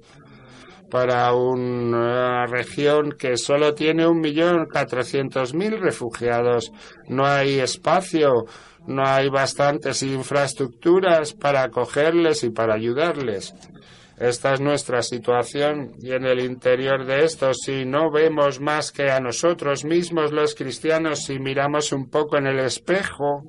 para 0.91 1.33
una 1.33 2.45
región 2.45 3.13
que 3.13 3.37
solo 3.37 3.73
tiene 3.73 4.05
un 4.05 4.19
millón 4.19 4.67
cuatrocientos 4.71 5.55
mil 5.55 5.79
refugiados. 5.79 6.71
No 7.07 7.25
hay 7.25 7.59
espacio, 7.59 8.45
no 8.85 9.03
hay 9.03 9.29
bastantes 9.29 10.03
infraestructuras 10.03 11.33
para 11.33 11.63
acogerles 11.63 12.43
y 12.43 12.51
para 12.51 12.75
ayudarles. 12.75 13.55
Esta 14.19 14.53
es 14.53 14.61
nuestra 14.61 15.01
situación 15.01 15.93
y 15.99 16.11
en 16.11 16.25
el 16.25 16.41
interior 16.41 17.05
de 17.07 17.23
esto, 17.23 17.55
si 17.55 17.85
no 17.85 18.11
vemos 18.11 18.59
más 18.59 18.91
que 18.91 19.09
a 19.09 19.19
nosotros 19.19 19.83
mismos 19.83 20.31
los 20.31 20.53
cristianos, 20.53 21.23
si 21.23 21.39
miramos 21.39 21.91
un 21.91 22.07
poco 22.07 22.37
en 22.37 22.45
el 22.45 22.59
espejo, 22.59 23.41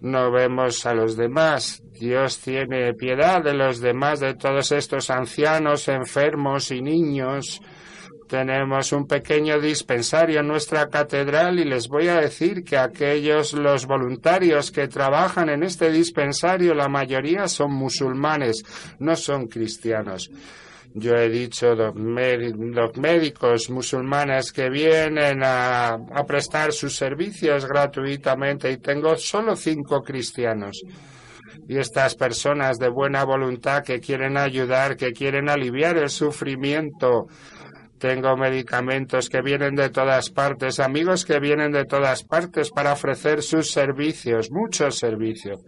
no 0.00 0.30
vemos 0.30 0.86
a 0.86 0.94
los 0.94 1.16
demás. 1.16 1.81
Dios 1.98 2.38
tiene 2.38 2.94
piedad 2.94 3.42
de 3.44 3.54
los 3.54 3.80
demás, 3.80 4.20
de 4.20 4.34
todos 4.34 4.72
estos 4.72 5.10
ancianos, 5.10 5.88
enfermos 5.88 6.70
y 6.70 6.80
niños. 6.80 7.60
Tenemos 8.28 8.92
un 8.92 9.06
pequeño 9.06 9.60
dispensario 9.60 10.40
en 10.40 10.48
nuestra 10.48 10.88
catedral 10.88 11.58
y 11.58 11.64
les 11.64 11.88
voy 11.88 12.08
a 12.08 12.20
decir 12.20 12.64
que 12.64 12.78
aquellos, 12.78 13.52
los 13.52 13.86
voluntarios 13.86 14.70
que 14.70 14.88
trabajan 14.88 15.50
en 15.50 15.62
este 15.62 15.90
dispensario, 15.90 16.74
la 16.74 16.88
mayoría 16.88 17.46
son 17.46 17.72
musulmanes, 17.74 18.64
no 18.98 19.14
son 19.14 19.48
cristianos. 19.48 20.30
Yo 20.94 21.14
he 21.14 21.28
dicho 21.28 21.74
los, 21.74 21.94
médicos 22.96 23.70
musulmanes 23.70 24.50
que 24.52 24.70
vienen 24.70 25.42
a, 25.42 25.90
a 25.92 26.24
prestar 26.26 26.72
sus 26.72 26.96
servicios 26.96 27.66
gratuitamente 27.66 28.70
y 28.70 28.78
tengo 28.78 29.14
solo 29.16 29.56
cinco 29.56 30.02
cristianos 30.02 30.82
y 31.68 31.78
estas 31.78 32.14
personas 32.14 32.78
de 32.78 32.88
buena 32.88 33.24
voluntad 33.24 33.82
que 33.82 34.00
quieren 34.00 34.36
ayudar, 34.36 34.96
que 34.96 35.12
quieren 35.12 35.48
aliviar 35.48 35.96
el 35.96 36.08
sufrimiento. 36.08 37.26
Tengo 37.98 38.36
medicamentos 38.36 39.28
que 39.28 39.42
vienen 39.42 39.76
de 39.76 39.88
todas 39.90 40.30
partes, 40.30 40.80
amigos 40.80 41.24
que 41.24 41.38
vienen 41.38 41.70
de 41.70 41.84
todas 41.84 42.24
partes 42.24 42.70
para 42.70 42.92
ofrecer 42.92 43.42
sus 43.42 43.70
servicios, 43.70 44.50
muchos 44.50 44.98
servicios. 44.98 45.60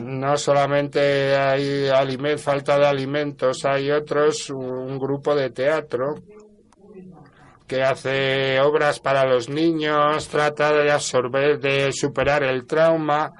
No 0.00 0.36
solamente 0.36 1.36
hay 1.36 1.88
falta 2.36 2.78
de 2.78 2.86
alimentos, 2.86 3.64
hay 3.64 3.92
otros, 3.92 4.50
un 4.50 4.98
grupo 4.98 5.36
de 5.36 5.50
teatro 5.50 6.16
que 7.68 7.82
hace 7.82 8.58
obras 8.60 8.98
para 8.98 9.26
los 9.26 9.48
niños, 9.50 10.26
trata 10.28 10.72
de 10.72 10.90
absorber, 10.90 11.60
de 11.60 11.92
superar 11.92 12.42
el 12.42 12.66
trauma, 12.66 13.30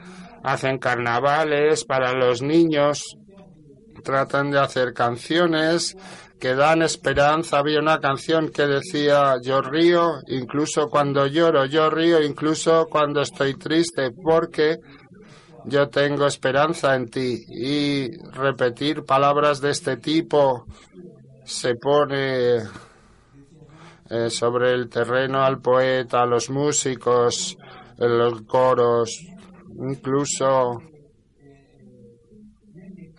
hacen 0.45 0.79
carnavales 0.79 1.85
para 1.85 2.13
los 2.13 2.43
niños, 2.43 3.17
tratan 4.05 4.51
de 4.51 4.61
hacer 4.61 4.93
canciones 4.93 5.97
que 6.39 6.55
dan 6.55 6.83
esperanza. 6.83 7.59
Había 7.59 7.81
una 7.81 8.01
canción 8.01 8.51
que 8.51 8.67
decía 8.67 9.37
yo 9.43 9.63
río 9.63 10.21
incluso 10.29 10.89
cuando 10.89 11.27
lloro, 11.27 11.65
yo 11.65 11.89
río 11.89 12.23
incluso 12.23 12.87
cuando 12.91 13.23
estoy 13.23 13.55
triste, 13.55 14.11
porque 14.11 14.77
yo 15.65 15.89
tengo 15.89 16.27
esperanza 16.27 16.95
en 16.95 17.09
ti. 17.09 17.45
Y 17.49 18.11
repetir 18.33 19.05
palabras 19.05 19.61
de 19.61 19.71
este 19.71 19.97
tipo 19.97 20.67
se 21.45 21.75
pone 21.77 22.59
eh, 24.11 24.31
sobre 24.31 24.73
el 24.73 24.89
terreno 24.89 25.43
al 25.43 25.61
poeta, 25.61 26.23
a 26.23 26.27
los 26.27 26.51
músicos, 26.51 27.57
los 27.99 28.43
coros, 28.43 29.19
incluso 29.77 30.81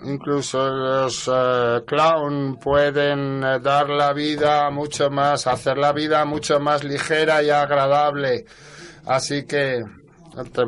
incluso 0.03 0.69
los 0.69 1.27
uh, 1.27 1.83
clown 1.85 2.57
pueden 2.57 3.43
eh, 3.43 3.59
dar 3.59 3.89
la 3.89 4.13
vida 4.13 4.69
mucho 4.69 5.09
más, 5.09 5.47
hacer 5.47 5.77
la 5.77 5.91
vida 5.91 6.23
mucho 6.25 6.59
más 6.59 6.83
ligera 6.83 7.43
y 7.43 7.49
agradable. 7.49 8.45
Así 9.05 9.45
que 9.45 9.83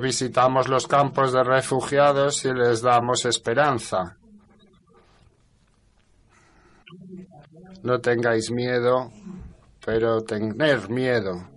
visitamos 0.02 0.68
los 0.68 0.88
campos 0.88 1.32
de 1.32 1.44
refugiados 1.44 2.44
y 2.46 2.54
les 2.54 2.82
damos 2.82 3.26
esperanza. 3.26 4.18
No 7.84 8.00
tengáis 8.00 8.52
miedo, 8.52 9.12
pero 9.84 10.22
tener 10.22 10.90
miedo. 10.90 11.48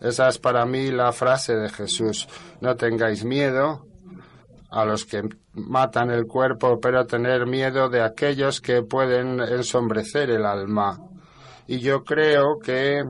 Esa 0.00 0.28
es 0.28 0.38
para 0.38 0.66
mí 0.66 0.90
la 0.90 1.12
frase 1.12 1.54
de 1.54 1.68
Jesús. 1.68 2.28
No 2.60 2.76
tengáis 2.76 3.24
miedo 3.24 3.86
a 4.70 4.84
los 4.84 5.04
que 5.04 5.22
matan 5.52 6.10
el 6.10 6.26
cuerpo, 6.26 6.80
pero 6.80 7.06
tener 7.06 7.46
miedo 7.46 7.88
de 7.88 8.02
aquellos 8.02 8.60
que 8.60 8.82
pueden 8.82 9.40
ensombrecer 9.40 10.30
el 10.30 10.44
alma. 10.44 10.98
Y 11.66 11.78
yo 11.78 12.02
creo 12.02 12.58
que, 12.58 13.04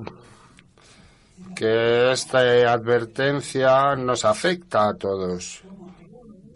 que 1.57 2.13
esta 2.13 2.41
advertencia 2.71 3.97
nos 3.97 4.25
afecta 4.25 4.89
a 4.89 4.95
todos. 4.95 5.63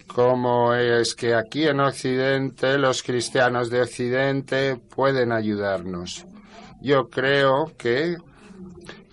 Como 0.07 0.75
es 0.75 1.15
que 1.15 1.35
aquí 1.35 1.67
en 1.67 1.81
Occidente 1.81 2.79
los 2.79 3.03
cristianos 3.03 3.71
de 3.71 3.83
Occidente 3.83 4.77
pueden 4.77 5.33
ayudarnos 5.33 6.27
yo 6.81 7.09
creo 7.09 7.73
que 7.77 8.17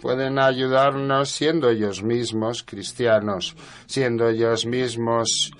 pueden 0.01 0.37
ayudarnos 0.37 1.29
siendo 1.29 1.69
ellos 1.69 2.03
mismos 2.03 2.63
cristianos, 2.63 3.55
siendo 3.85 4.27
ellos 4.27 4.65
mismos 4.65 5.51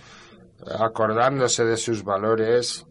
acordándose 0.80 1.64
de 1.64 1.78
sus 1.78 2.04
valores. 2.04 2.86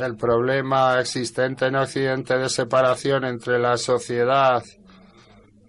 El 0.00 0.16
problema 0.16 1.00
existente 1.00 1.66
en 1.66 1.76
Occidente 1.76 2.38
de 2.38 2.48
separación 2.48 3.24
entre 3.24 3.58
la 3.58 3.76
sociedad 3.76 4.62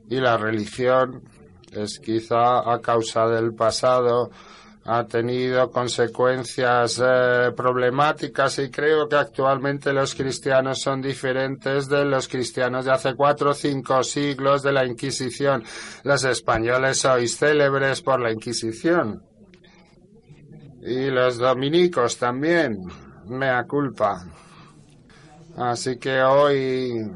y 0.10 0.18
la 0.18 0.38
religión 0.38 1.24
es 1.72 2.00
quizá 2.00 2.72
a 2.72 2.80
causa 2.82 3.28
del 3.28 3.54
pasado 3.54 4.30
ha 4.92 5.06
tenido 5.06 5.70
consecuencias 5.70 7.00
eh, 7.00 7.52
problemáticas 7.56 8.58
y 8.58 8.72
creo 8.72 9.08
que 9.08 9.18
actualmente 9.18 9.94
los 9.94 10.16
cristianos 10.16 10.82
son 10.82 11.00
diferentes 11.00 11.88
de 11.88 12.06
los 12.06 12.28
cristianos 12.28 12.86
de 12.86 12.92
hace 12.92 13.14
cuatro 13.14 13.52
o 13.52 13.54
cinco 13.54 14.02
siglos 14.02 14.64
de 14.64 14.72
la 14.72 14.84
Inquisición. 14.88 15.64
Los 16.04 16.24
españoles 16.24 16.98
sois 16.98 17.38
célebres 17.38 18.02
por 18.02 18.20
la 18.20 18.32
Inquisición. 18.32 19.22
Y 20.82 21.12
los 21.12 21.38
dominicos 21.38 22.18
también, 22.18 22.84
mea 23.28 23.66
culpa. 23.66 24.26
Así 25.56 26.00
que 26.00 26.20
hoy 26.24 27.12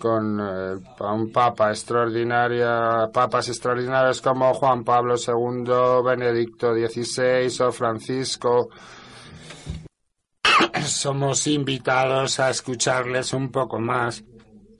con 0.00 0.40
eh, 0.40 0.80
un 1.00 1.30
papa 1.30 1.70
extraordinaria, 1.70 3.08
papas 3.12 3.48
extraordinarios 3.48 4.20
como 4.20 4.52
Juan 4.54 4.82
Pablo 4.82 5.14
II, 5.14 6.02
Benedicto 6.04 6.74
XVI 6.74 7.64
o 7.64 7.70
Francisco. 7.70 8.70
Somos 10.84 11.46
invitados 11.46 12.40
a 12.40 12.50
escucharles 12.50 13.34
un 13.34 13.52
poco 13.52 13.78
más 13.78 14.24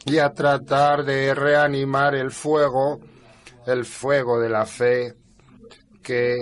y 0.07 0.19
a 0.19 0.33
tratar 0.33 1.05
de 1.05 1.35
reanimar 1.35 2.15
el 2.15 2.31
fuego, 2.31 3.01
el 3.67 3.85
fuego 3.85 4.41
de 4.41 4.49
la 4.49 4.65
fe 4.65 5.15
que 6.03 6.37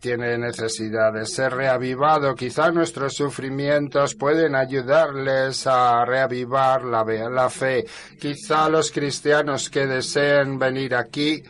tiene 0.00 0.36
necesidad 0.38 1.12
de 1.12 1.26
ser 1.26 1.54
reavivado. 1.54 2.34
Quizá 2.34 2.70
nuestros 2.70 3.14
sufrimientos 3.14 4.14
pueden 4.14 4.54
ayudarles 4.54 5.66
a 5.66 6.04
reavivar 6.04 6.84
la, 6.84 7.04
la 7.04 7.50
fe. 7.50 7.84
Quizá 8.18 8.68
los 8.68 8.90
cristianos 8.90 9.70
que 9.70 9.86
deseen 9.86 10.58
venir 10.58 10.94
aquí 10.94 11.42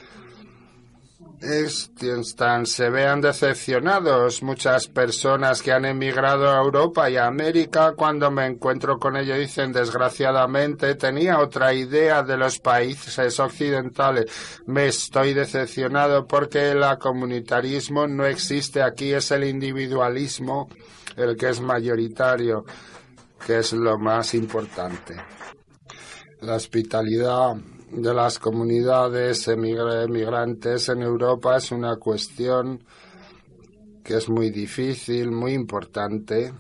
están, 1.41 2.67
se 2.67 2.91
vean 2.91 3.21
decepcionados. 3.21 4.43
Muchas 4.43 4.89
personas 4.89 5.63
que 5.63 5.73
han 5.73 5.85
emigrado 5.85 6.51
a 6.51 6.63
Europa 6.63 7.11
y 7.11 7.17
a 7.17 7.27
América, 7.27 7.93
cuando 7.97 8.31
me 8.31 8.47
encuentro 8.47 8.99
con 8.99 9.17
ellos, 9.17 9.39
dicen, 9.39 9.73
desgraciadamente, 9.73 10.95
tenía 10.95 11.39
otra 11.39 11.73
idea 11.75 12.23
de 12.23 12.37
los 12.37 12.59
países 12.59 13.39
occidentales. 13.39 14.27
Me 14.67 14.87
estoy 14.87 15.35
decepcionado 15.35 16.27
porque 16.27 16.71
el 16.71 16.83
comunitarismo 16.99 18.07
no 18.07 18.27
existe 18.27 18.83
aquí, 18.83 19.13
es 19.13 19.31
el 19.31 19.45
individualismo 19.45 20.69
el 21.17 21.37
que 21.37 21.49
es 21.49 21.61
mayoritario, 21.61 22.65
que 23.47 23.59
es 23.59 23.73
lo 23.73 23.99
más 23.99 24.35
importante. 24.35 25.17
La 26.43 26.57
hospitalidad 26.57 27.57
de 27.97 28.13
las 28.13 28.39
comunidades 28.39 29.49
emigrantes 29.49 30.91
en 30.91 31.01
Europa 31.01 31.57
es 31.57 31.73
una 31.73 31.97
cuestión 31.97 32.85
que 34.05 34.19
es 34.19 34.29
muy 34.29 34.51
difícil, 34.51 35.31
muy 35.31 35.55
importante. 35.55 36.53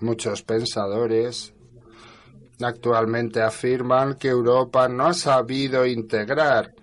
Muchos 0.00 0.42
pensadores 0.42 1.54
actualmente 2.60 3.40
afirman 3.40 4.14
que 4.14 4.28
Europa 4.28 4.88
no 4.88 5.06
ha 5.06 5.14
sabido 5.14 5.86
integrar 5.86 6.74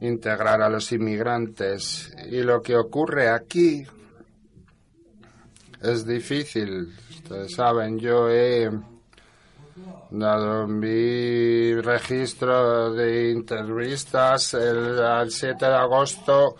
integrar 0.00 0.60
a 0.60 0.68
los 0.68 0.92
inmigrantes 0.92 2.14
y 2.30 2.42
lo 2.42 2.60
que 2.62 2.76
ocurre 2.76 3.30
aquí 3.30 3.84
es 5.80 6.06
difícil. 6.06 6.92
Ustedes 7.10 7.54
saben, 7.54 7.98
yo 7.98 8.28
he 8.28 8.70
dado 10.18 10.66
mi 10.66 11.74
registro 11.80 12.92
de 12.92 13.32
entrevistas 13.32 14.54
el, 14.54 15.30
7 15.30 15.64
de 15.64 15.74
agosto 15.74 16.56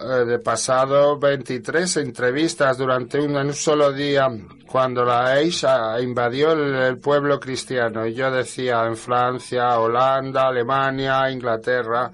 eh, 0.00 0.24
de 0.24 0.38
pasado 0.38 1.18
23 1.18 1.96
entrevistas 1.98 2.78
durante 2.78 3.18
un, 3.18 3.36
un 3.36 3.52
solo 3.52 3.92
día 3.92 4.28
cuando 4.66 5.04
la 5.04 5.40
EISA 5.40 6.00
invadió 6.00 6.52
el, 6.52 6.98
pueblo 6.98 7.40
cristiano. 7.40 8.06
Y 8.06 8.14
yo 8.14 8.30
decía 8.30 8.84
en 8.84 8.96
Francia, 8.96 9.78
Holanda, 9.78 10.48
Alemania, 10.48 11.30
Inglaterra, 11.30 12.10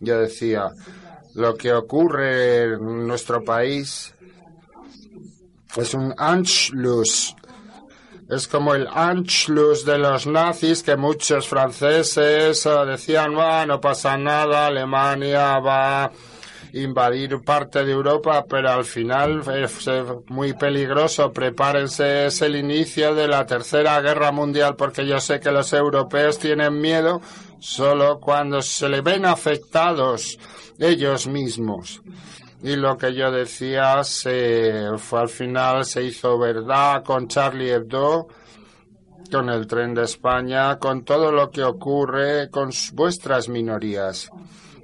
yo 0.00 0.18
decía, 0.18 0.70
lo 1.34 1.54
que 1.54 1.72
ocurre 1.72 2.64
en 2.74 3.06
nuestro 3.06 3.44
país 3.44 4.14
es 5.76 5.94
un 5.94 6.12
Anschluss 6.16 7.36
es 8.30 8.46
como 8.46 8.74
el 8.74 8.86
Anschluss 8.86 9.84
de 9.84 9.98
los 9.98 10.26
nazis 10.26 10.82
que 10.82 10.96
muchos 10.96 11.48
franceses 11.48 12.64
eh, 12.64 12.70
decían, 12.86 13.34
no 13.66 13.80
pasa 13.80 14.16
nada, 14.16 14.66
Alemania 14.66 15.58
va 15.58 16.04
a 16.04 16.12
invadir 16.72 17.40
parte 17.44 17.84
de 17.84 17.90
Europa, 17.90 18.44
pero 18.48 18.70
al 18.70 18.84
final 18.84 19.42
es 19.48 19.90
muy 20.28 20.52
peligroso. 20.52 21.32
Prepárense, 21.32 22.26
es 22.26 22.40
el 22.42 22.54
inicio 22.54 23.14
de 23.16 23.26
la 23.26 23.44
Tercera 23.46 24.00
Guerra 24.00 24.30
Mundial, 24.30 24.76
porque 24.76 25.04
yo 25.04 25.18
sé 25.18 25.40
que 25.40 25.50
los 25.50 25.72
europeos 25.72 26.38
tienen 26.38 26.80
miedo 26.80 27.20
solo 27.58 28.20
cuando 28.20 28.62
se 28.62 28.88
le 28.88 29.00
ven 29.00 29.26
afectados 29.26 30.38
ellos 30.78 31.26
mismos. 31.26 32.00
Y 32.62 32.76
lo 32.76 32.98
que 32.98 33.14
yo 33.14 33.30
decía 33.30 34.04
se 34.04 34.90
fue 34.98 35.20
al 35.20 35.28
final 35.28 35.84
se 35.84 36.04
hizo 36.04 36.38
verdad 36.38 37.02
con 37.02 37.26
Charlie 37.26 37.70
Hebdo, 37.70 38.28
con 39.30 39.48
el 39.48 39.66
tren 39.66 39.94
de 39.94 40.02
España, 40.02 40.78
con 40.78 41.04
todo 41.04 41.32
lo 41.32 41.50
que 41.50 41.62
ocurre 41.62 42.50
con 42.50 42.70
vuestras 42.92 43.48
minorías. 43.48 44.30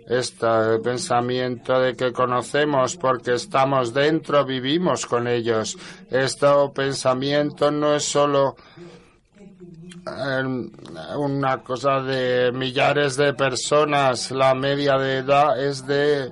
Este 0.09 0.79
pensamiento 0.85 1.81
de 1.81 1.97
que 1.97 2.13
conocemos 2.13 2.97
porque 2.97 3.35
estamos 3.35 3.93
dentro, 3.93 4.45
vivimos 4.45 5.05
con 5.05 5.27
ellos. 5.27 5.77
Este 6.11 6.47
pensamiento 6.73 7.73
no 7.73 7.95
es 7.95 8.05
solo 8.05 8.55
em, 10.07 10.71
una 11.19 11.59
cosa 11.59 12.01
de 12.01 12.53
millares 12.53 13.17
de 13.17 13.35
personas, 13.35 14.31
la 14.31 14.55
media 14.55 14.97
de 14.97 15.19
edad 15.19 15.61
es 15.61 15.85
de, 15.85 16.31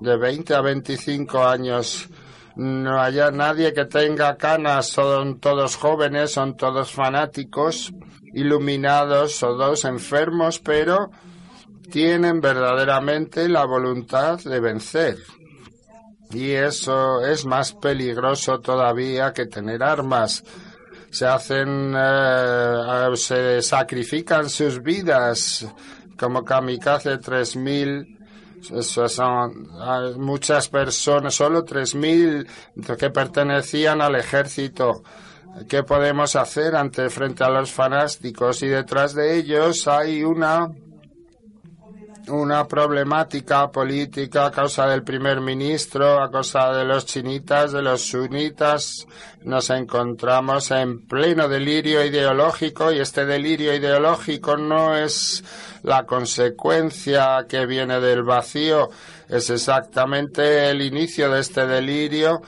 de 0.00 0.16
20 0.16 0.54
a 0.54 0.60
25 0.60 1.44
años. 1.44 2.08
No 2.56 3.00
haya 3.00 3.30
nadie 3.30 3.72
que 3.72 3.84
tenga 3.84 4.36
canas, 4.36 4.88
son 4.88 5.38
todos 5.38 5.76
jóvenes, 5.76 6.32
son 6.32 6.56
todos 6.56 6.90
fanáticos, 6.90 7.92
iluminados, 8.34 9.42
o 9.42 9.54
dos 9.54 9.84
enfermos, 9.84 10.58
pero 10.58 11.10
tienen 11.90 12.40
verdaderamente 12.40 13.48
la 13.48 13.64
voluntad 13.64 14.38
de 14.40 14.60
vencer. 14.60 15.16
Y 16.32 16.50
eso 16.52 17.24
es 17.24 17.44
más 17.44 17.72
peligroso 17.72 18.60
todavía 18.60 19.32
que 19.32 19.46
tener 19.46 19.82
armas. 19.82 20.44
Se 21.10 21.26
hacen, 21.26 21.92
eh, 21.96 23.10
se 23.14 23.62
sacrifican 23.62 24.48
sus 24.48 24.80
vidas 24.80 25.66
como 26.16 26.44
kamikaze 26.44 27.18
3000 27.18 28.19
eso 28.74 29.08
son 29.08 29.68
muchas 30.18 30.68
personas, 30.68 31.34
solo 31.34 31.64
3.000 31.64 32.46
que 32.96 33.10
pertenecían 33.10 34.00
al 34.00 34.16
ejército. 34.16 35.02
¿Qué 35.68 35.82
podemos 35.82 36.36
hacer 36.36 36.76
ante 36.76 37.10
frente 37.10 37.42
a 37.42 37.50
los 37.50 37.72
fanáticos? 37.72 38.62
Y 38.62 38.68
detrás 38.68 39.14
de 39.14 39.36
ellos 39.36 39.88
hay 39.88 40.22
una 40.22 40.70
una 42.28 42.66
problemática 42.66 43.70
política 43.70 44.46
a 44.46 44.50
causa 44.50 44.86
del 44.86 45.02
primer 45.02 45.40
ministro, 45.40 46.22
a 46.22 46.30
causa 46.30 46.72
de 46.72 46.84
los 46.84 47.06
chinitas, 47.06 47.72
de 47.72 47.82
los 47.82 48.02
sunitas. 48.02 49.06
Nos 49.42 49.70
encontramos 49.70 50.70
en 50.70 51.06
pleno 51.06 51.48
delirio 51.48 52.04
ideológico 52.04 52.92
y 52.92 52.98
este 52.98 53.24
delirio 53.24 53.74
ideológico 53.74 54.56
no 54.56 54.96
es 54.96 55.42
la 55.82 56.04
consecuencia 56.04 57.46
que 57.48 57.66
viene 57.66 58.00
del 58.00 58.22
vacío, 58.22 58.90
es 59.28 59.48
exactamente 59.50 60.70
el 60.70 60.82
inicio 60.82 61.30
de 61.30 61.40
este 61.40 61.66
delirio 61.66 62.42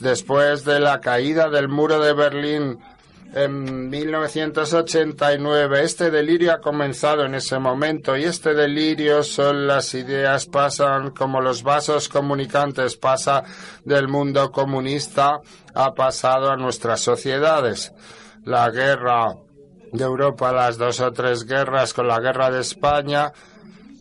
después 0.00 0.64
de 0.64 0.80
la 0.80 1.00
caída 1.00 1.48
del 1.48 1.68
muro 1.68 2.00
de 2.00 2.12
Berlín 2.12 2.78
en 3.34 3.90
1989. 3.90 5.82
Este 5.82 6.10
delirio 6.10 6.52
ha 6.52 6.60
comenzado 6.60 7.24
en 7.24 7.34
ese 7.34 7.58
momento 7.58 8.16
y 8.16 8.24
este 8.24 8.54
delirio 8.54 9.22
son 9.22 9.66
las 9.66 9.94
ideas, 9.94 10.46
pasan 10.46 11.10
como 11.10 11.40
los 11.40 11.62
vasos 11.62 12.08
comunicantes, 12.08 12.96
pasa 12.96 13.44
del 13.84 14.08
mundo 14.08 14.50
comunista, 14.50 15.40
ha 15.74 15.92
pasado 15.94 16.50
a 16.50 16.56
nuestras 16.56 17.00
sociedades. 17.00 17.92
La 18.44 18.70
guerra 18.70 19.34
de 19.92 20.04
Europa, 20.04 20.52
las 20.52 20.78
dos 20.78 21.00
o 21.00 21.12
tres 21.12 21.44
guerras 21.44 21.92
con 21.92 22.08
la 22.08 22.20
guerra 22.20 22.50
de 22.50 22.60
España, 22.60 23.32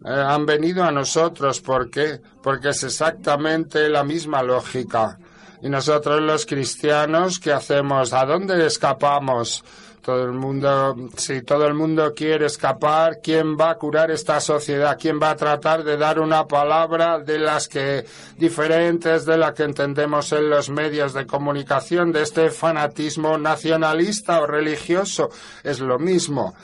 eh, 0.05 0.09
han 0.09 0.45
venido 0.45 0.83
a 0.83 0.91
nosotros. 0.91 1.61
¿Por 1.61 1.89
qué? 1.89 2.21
Porque 2.41 2.69
es 2.69 2.83
exactamente 2.83 3.89
la 3.89 4.03
misma 4.03 4.43
lógica 4.43 5.17
y 5.61 5.69
nosotros 5.69 6.21
los 6.21 6.45
cristianos, 6.45 7.39
¿qué 7.39 7.51
hacemos? 7.51 8.13
¿A 8.13 8.25
dónde 8.25 8.65
escapamos? 8.65 9.63
Todo 10.01 10.23
el 10.23 10.31
mundo, 10.31 10.95
si 11.17 11.41
todo 11.41 11.67
el 11.67 11.73
mundo 11.73 12.13
quiere 12.15 12.45
escapar, 12.45 13.19
¿quién 13.21 13.57
va 13.57 13.71
a 13.71 13.75
curar 13.75 14.09
esta 14.09 14.39
sociedad? 14.39 14.97
¿Quién 14.97 15.19
va 15.21 15.31
a 15.31 15.35
tratar 15.35 15.83
de 15.83 15.97
dar 15.97 16.19
una 16.19 16.47
palabra 16.47 17.19
de 17.19 17.37
las 17.39 17.67
que 17.67 18.05
diferentes 18.37 19.25
de 19.25 19.37
la 19.37 19.53
que 19.53 19.63
entendemos 19.63 20.31
en 20.31 20.49
los 20.49 20.69
medios 20.69 21.13
de 21.13 21.25
comunicación 21.27 22.13
de 22.13 22.21
este 22.21 22.51
fanatismo 22.51 23.37
nacionalista 23.37 24.39
o 24.39 24.47
religioso? 24.47 25.29
Es 25.61 25.81
lo 25.81 25.99
mismo. 25.99 26.55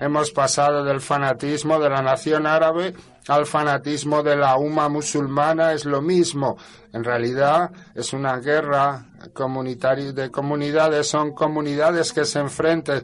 Hemos 0.00 0.30
pasado 0.30 0.82
del 0.82 1.02
fanatismo 1.02 1.78
de 1.78 1.90
la 1.90 2.00
nación 2.00 2.46
árabe 2.46 2.94
al 3.28 3.44
fanatismo 3.44 4.22
de 4.22 4.34
la 4.34 4.56
UMA 4.56 4.88
musulmana, 4.88 5.74
es 5.74 5.84
lo 5.84 6.00
mismo. 6.00 6.56
En 6.94 7.04
realidad 7.04 7.70
es 7.94 8.14
una 8.14 8.38
guerra 8.38 9.04
comunitaria 9.34 10.12
de 10.12 10.30
comunidades, 10.30 11.06
son 11.06 11.32
comunidades 11.32 12.14
que 12.14 12.24
se 12.24 12.38
enfrentan, 12.40 13.02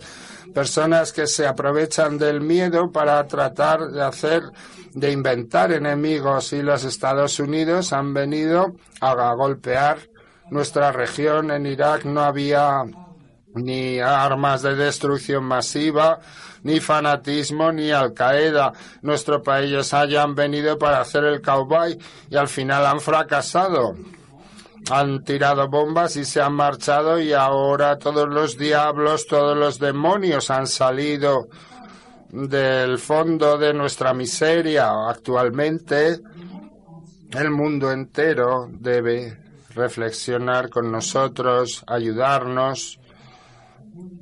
personas 0.54 1.12
que 1.12 1.26
se 1.26 1.46
aprovechan 1.46 2.16
del 2.16 2.40
miedo 2.40 2.90
para 2.90 3.22
tratar 3.26 3.90
de 3.90 4.02
hacer, 4.02 4.44
de 4.94 5.12
inventar 5.12 5.72
enemigos 5.72 6.54
y 6.54 6.62
los 6.62 6.82
Estados 6.84 7.38
Unidos 7.38 7.92
han 7.92 8.14
venido 8.14 8.72
a 9.02 9.34
golpear 9.34 9.98
nuestra 10.50 10.92
región. 10.92 11.50
En 11.50 11.66
Irak 11.66 12.06
no 12.06 12.22
había 12.22 12.84
ni 13.54 14.00
armas 14.00 14.62
de 14.62 14.74
destrucción 14.74 15.44
masiva, 15.44 16.20
ni 16.66 16.80
fanatismo, 16.80 17.70
ni 17.70 17.92
Al 17.92 18.12
Qaeda. 18.12 18.72
Nuestros 19.02 19.40
países 19.42 19.94
hayan 19.94 20.34
venido 20.34 20.76
para 20.76 21.00
hacer 21.00 21.24
el 21.24 21.40
cowboy 21.40 21.96
y 22.28 22.36
al 22.36 22.48
final 22.48 22.84
han 22.84 23.00
fracasado. 23.00 23.94
Han 24.90 25.22
tirado 25.22 25.68
bombas 25.68 26.16
y 26.16 26.24
se 26.24 26.40
han 26.40 26.54
marchado 26.54 27.20
y 27.20 27.32
ahora 27.32 27.98
todos 27.98 28.28
los 28.28 28.58
diablos, 28.58 29.26
todos 29.26 29.56
los 29.56 29.78
demonios 29.78 30.50
han 30.50 30.66
salido 30.66 31.46
del 32.30 32.98
fondo 32.98 33.58
de 33.58 33.72
nuestra 33.72 34.12
miseria. 34.12 34.90
Actualmente 35.08 36.20
el 37.30 37.50
mundo 37.50 37.92
entero 37.92 38.68
debe 38.72 39.38
reflexionar 39.70 40.68
con 40.68 40.90
nosotros, 40.90 41.84
ayudarnos 41.86 42.98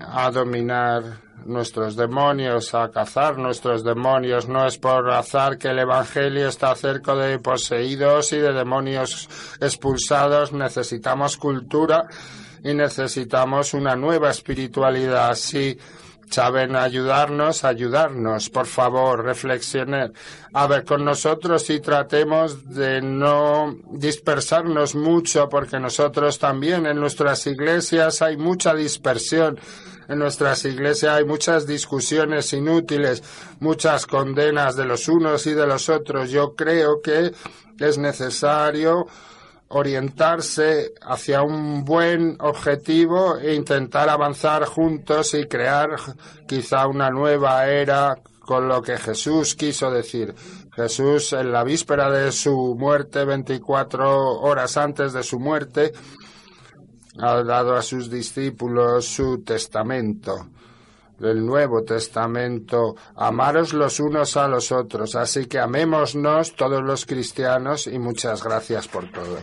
a 0.00 0.30
dominar 0.30 1.24
nuestros 1.46 1.96
demonios, 1.96 2.74
a 2.74 2.90
cazar 2.90 3.38
nuestros 3.38 3.84
demonios. 3.84 4.48
No 4.48 4.66
es 4.66 4.78
por 4.78 5.10
azar 5.10 5.58
que 5.58 5.68
el 5.68 5.78
Evangelio 5.78 6.48
está 6.48 6.74
cerca 6.74 7.14
de 7.14 7.38
poseídos 7.38 8.32
y 8.32 8.38
de 8.38 8.52
demonios 8.52 9.28
expulsados. 9.60 10.52
Necesitamos 10.52 11.36
cultura 11.36 12.06
y 12.62 12.74
necesitamos 12.74 13.74
una 13.74 13.94
nueva 13.96 14.30
espiritualidad. 14.30 15.34
Si 15.34 15.78
saben 16.30 16.76
ayudarnos, 16.76 17.64
ayudarnos. 17.64 18.50
Por 18.50 18.66
favor, 18.66 19.24
reflexionen. 19.24 20.12
A 20.52 20.66
ver, 20.66 20.84
con 20.84 21.04
nosotros 21.04 21.68
y 21.70 21.80
tratemos 21.80 22.68
de 22.74 23.00
no 23.00 23.76
dispersarnos 23.90 24.94
mucho, 24.94 25.48
porque 25.48 25.78
nosotros 25.78 26.38
también 26.38 26.86
en 26.86 26.98
nuestras 26.98 27.46
iglesias 27.46 28.22
hay 28.22 28.36
mucha 28.36 28.74
dispersión 28.74 29.58
en 30.08 30.18
nuestras 30.18 30.64
iglesias 30.64 31.16
hay 31.16 31.24
muchas 31.24 31.66
discusiones 31.66 32.52
inútiles, 32.52 33.22
muchas 33.60 34.06
condenas 34.06 34.76
de 34.76 34.84
los 34.84 35.08
unos 35.08 35.46
y 35.46 35.54
de 35.54 35.66
los 35.66 35.88
otros. 35.88 36.30
Yo 36.30 36.54
creo 36.54 37.00
que 37.02 37.32
es 37.78 37.98
necesario 37.98 39.06
orientarse 39.68 40.92
hacia 41.02 41.42
un 41.42 41.84
buen 41.84 42.36
objetivo 42.40 43.38
e 43.38 43.54
intentar 43.54 44.08
avanzar 44.08 44.64
juntos 44.66 45.34
y 45.34 45.46
crear 45.46 45.90
quizá 46.46 46.86
una 46.86 47.10
nueva 47.10 47.66
era 47.66 48.16
con 48.40 48.68
lo 48.68 48.82
que 48.82 48.98
Jesús 48.98 49.54
quiso 49.54 49.90
decir. 49.90 50.34
Jesús 50.76 51.32
en 51.32 51.50
la 51.50 51.64
víspera 51.64 52.10
de 52.10 52.30
su 52.30 52.76
muerte, 52.78 53.24
24 53.24 54.40
horas 54.40 54.76
antes 54.76 55.12
de 55.12 55.22
su 55.22 55.38
muerte, 55.38 55.92
ha 57.18 57.42
dado 57.42 57.74
a 57.74 57.82
sus 57.82 58.10
discípulos 58.10 59.06
su 59.06 59.42
testamento, 59.42 60.48
el 61.20 61.44
Nuevo 61.44 61.82
Testamento, 61.84 62.96
amaros 63.14 63.72
los 63.72 64.00
unos 64.00 64.36
a 64.36 64.48
los 64.48 64.72
otros. 64.72 65.14
Así 65.14 65.46
que 65.46 65.58
amémonos 65.58 66.54
todos 66.56 66.82
los 66.82 67.06
cristianos 67.06 67.86
y 67.86 67.98
muchas 67.98 68.42
gracias 68.42 68.88
por 68.88 69.10
todo. 69.10 69.38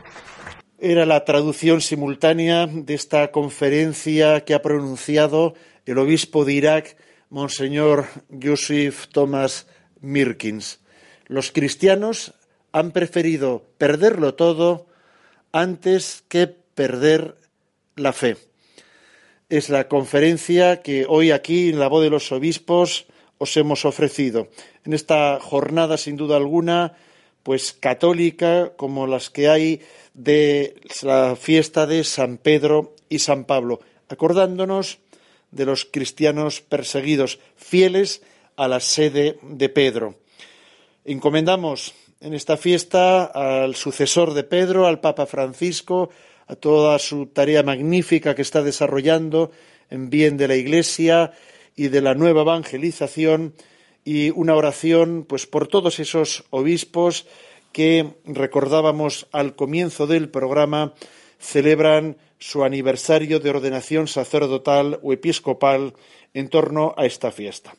Era 0.77 1.05
la 1.05 1.23
traducción 1.23 1.79
simultánea 1.79 2.67
de 2.67 2.93
esta 2.93 3.31
conferencia 3.31 4.41
que 4.41 4.53
ha 4.53 4.61
pronunciado 4.61 5.53
el 5.85 5.97
obispo 5.97 6.43
de 6.43 6.53
Irak, 6.53 6.97
Monseñor 7.29 8.05
Yusuf 8.29 9.07
Thomas 9.07 9.67
Mirkins. 10.01 10.79
Los 11.27 11.51
cristianos 11.51 12.33
han 12.71 12.91
preferido 12.91 13.63
perderlo 13.77 14.33
todo 14.33 14.87
antes 15.51 16.23
que 16.27 16.47
perder 16.47 17.37
la 17.95 18.13
fe. 18.13 18.37
Es 19.49 19.69
la 19.69 19.87
conferencia 19.87 20.81
que 20.81 21.05
hoy 21.07 21.31
aquí 21.31 21.69
en 21.69 21.79
la 21.79 21.87
voz 21.87 22.03
de 22.03 22.09
los 22.09 22.31
obispos 22.31 23.05
os 23.37 23.57
hemos 23.57 23.85
ofrecido 23.85 24.49
en 24.85 24.93
esta 24.93 25.39
jornada, 25.39 25.97
sin 25.97 26.15
duda 26.15 26.37
alguna, 26.37 26.95
pues 27.43 27.73
católica, 27.73 28.73
como 28.77 29.07
las 29.07 29.29
que 29.29 29.49
hay 29.49 29.81
de 30.13 30.75
la 31.01 31.35
fiesta 31.35 31.87
de 31.87 32.03
San 32.03 32.37
Pedro 32.37 32.95
y 33.09 33.19
San 33.19 33.45
Pablo, 33.45 33.79
acordándonos 34.09 34.99
de 35.51 35.65
los 35.65 35.85
cristianos 35.85 36.61
perseguidos, 36.61 37.39
fieles 37.55 38.21
a 38.55 38.67
la 38.67 38.79
sede 38.79 39.39
de 39.41 39.69
Pedro. 39.69 40.15
Encomendamos 41.03 41.93
en 42.19 42.33
esta 42.33 42.57
fiesta 42.57 43.25
al 43.25 43.75
sucesor 43.75 44.33
de 44.33 44.43
Pedro, 44.43 44.85
al 44.85 44.99
Papa 44.99 45.25
Francisco, 45.25 46.09
a 46.51 46.55
toda 46.57 46.99
su 46.99 47.27
tarea 47.27 47.63
magnífica 47.63 48.35
que 48.35 48.41
está 48.41 48.61
desarrollando 48.61 49.51
en 49.89 50.09
bien 50.09 50.35
de 50.35 50.49
la 50.49 50.57
Iglesia 50.57 51.31
y 51.77 51.87
de 51.87 52.01
la 52.01 52.13
nueva 52.13 52.41
evangelización 52.41 53.53
y 54.03 54.31
una 54.31 54.55
oración 54.55 55.25
pues 55.27 55.47
por 55.47 55.69
todos 55.69 55.99
esos 55.99 56.43
obispos 56.49 57.25
que 57.71 58.15
recordábamos 58.25 59.27
al 59.31 59.55
comienzo 59.55 60.07
del 60.07 60.27
programa 60.27 60.93
celebran 61.39 62.17
su 62.37 62.65
aniversario 62.65 63.39
de 63.39 63.49
ordenación 63.49 64.09
sacerdotal 64.09 64.99
o 65.03 65.13
episcopal 65.13 65.93
en 66.33 66.49
torno 66.49 66.93
a 66.97 67.05
esta 67.05 67.31
fiesta. 67.31 67.73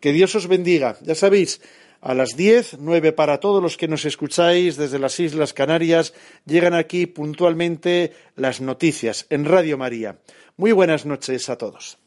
Que 0.00 0.12
Dios 0.12 0.34
os 0.34 0.46
bendiga. 0.46 0.96
Ya 1.02 1.14
sabéis, 1.14 1.60
a 2.00 2.14
las 2.14 2.36
diez, 2.36 2.76
nueve 2.78 3.12
para 3.12 3.40
todos 3.40 3.62
los 3.62 3.76
que 3.76 3.88
nos 3.88 4.04
escucháis 4.04 4.76
desde 4.76 4.98
las 4.98 5.18
Islas 5.20 5.52
Canarias, 5.52 6.14
llegan 6.46 6.74
aquí 6.74 7.06
puntualmente 7.06 8.12
las 8.36 8.60
noticias 8.60 9.26
en 9.30 9.44
Radio 9.44 9.76
María. 9.78 10.18
Muy 10.56 10.72
buenas 10.72 11.06
noches 11.06 11.48
a 11.48 11.56
todos. 11.56 11.98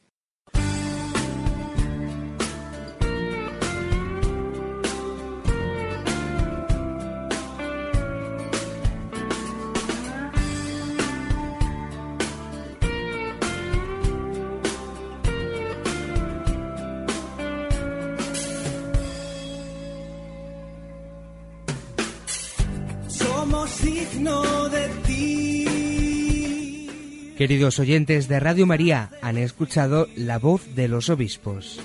Queridos 27.42 27.80
oyentes 27.80 28.28
de 28.28 28.40
Radio 28.40 28.68
María, 28.68 29.10
han 29.24 29.38
escuchado 29.38 30.08
la 30.16 30.38
voz 30.38 30.76
de 30.76 30.88
los 30.88 31.10
obispos. 31.10 31.80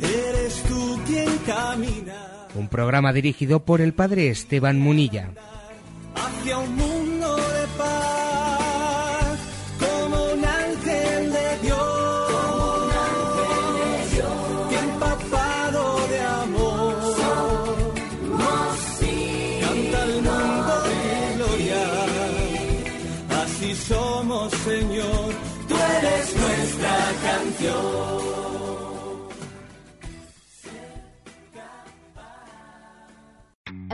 Eres 0.00 0.62
tú 0.68 1.00
quien 1.06 1.38
camina 1.46 2.46
Un 2.54 2.68
programa 2.68 3.14
dirigido 3.14 3.64
por 3.64 3.80
el 3.80 3.94
padre 3.94 4.28
Esteban 4.28 4.78
Munilla. 4.78 5.30
hacia 6.14 6.58
un 6.58 6.76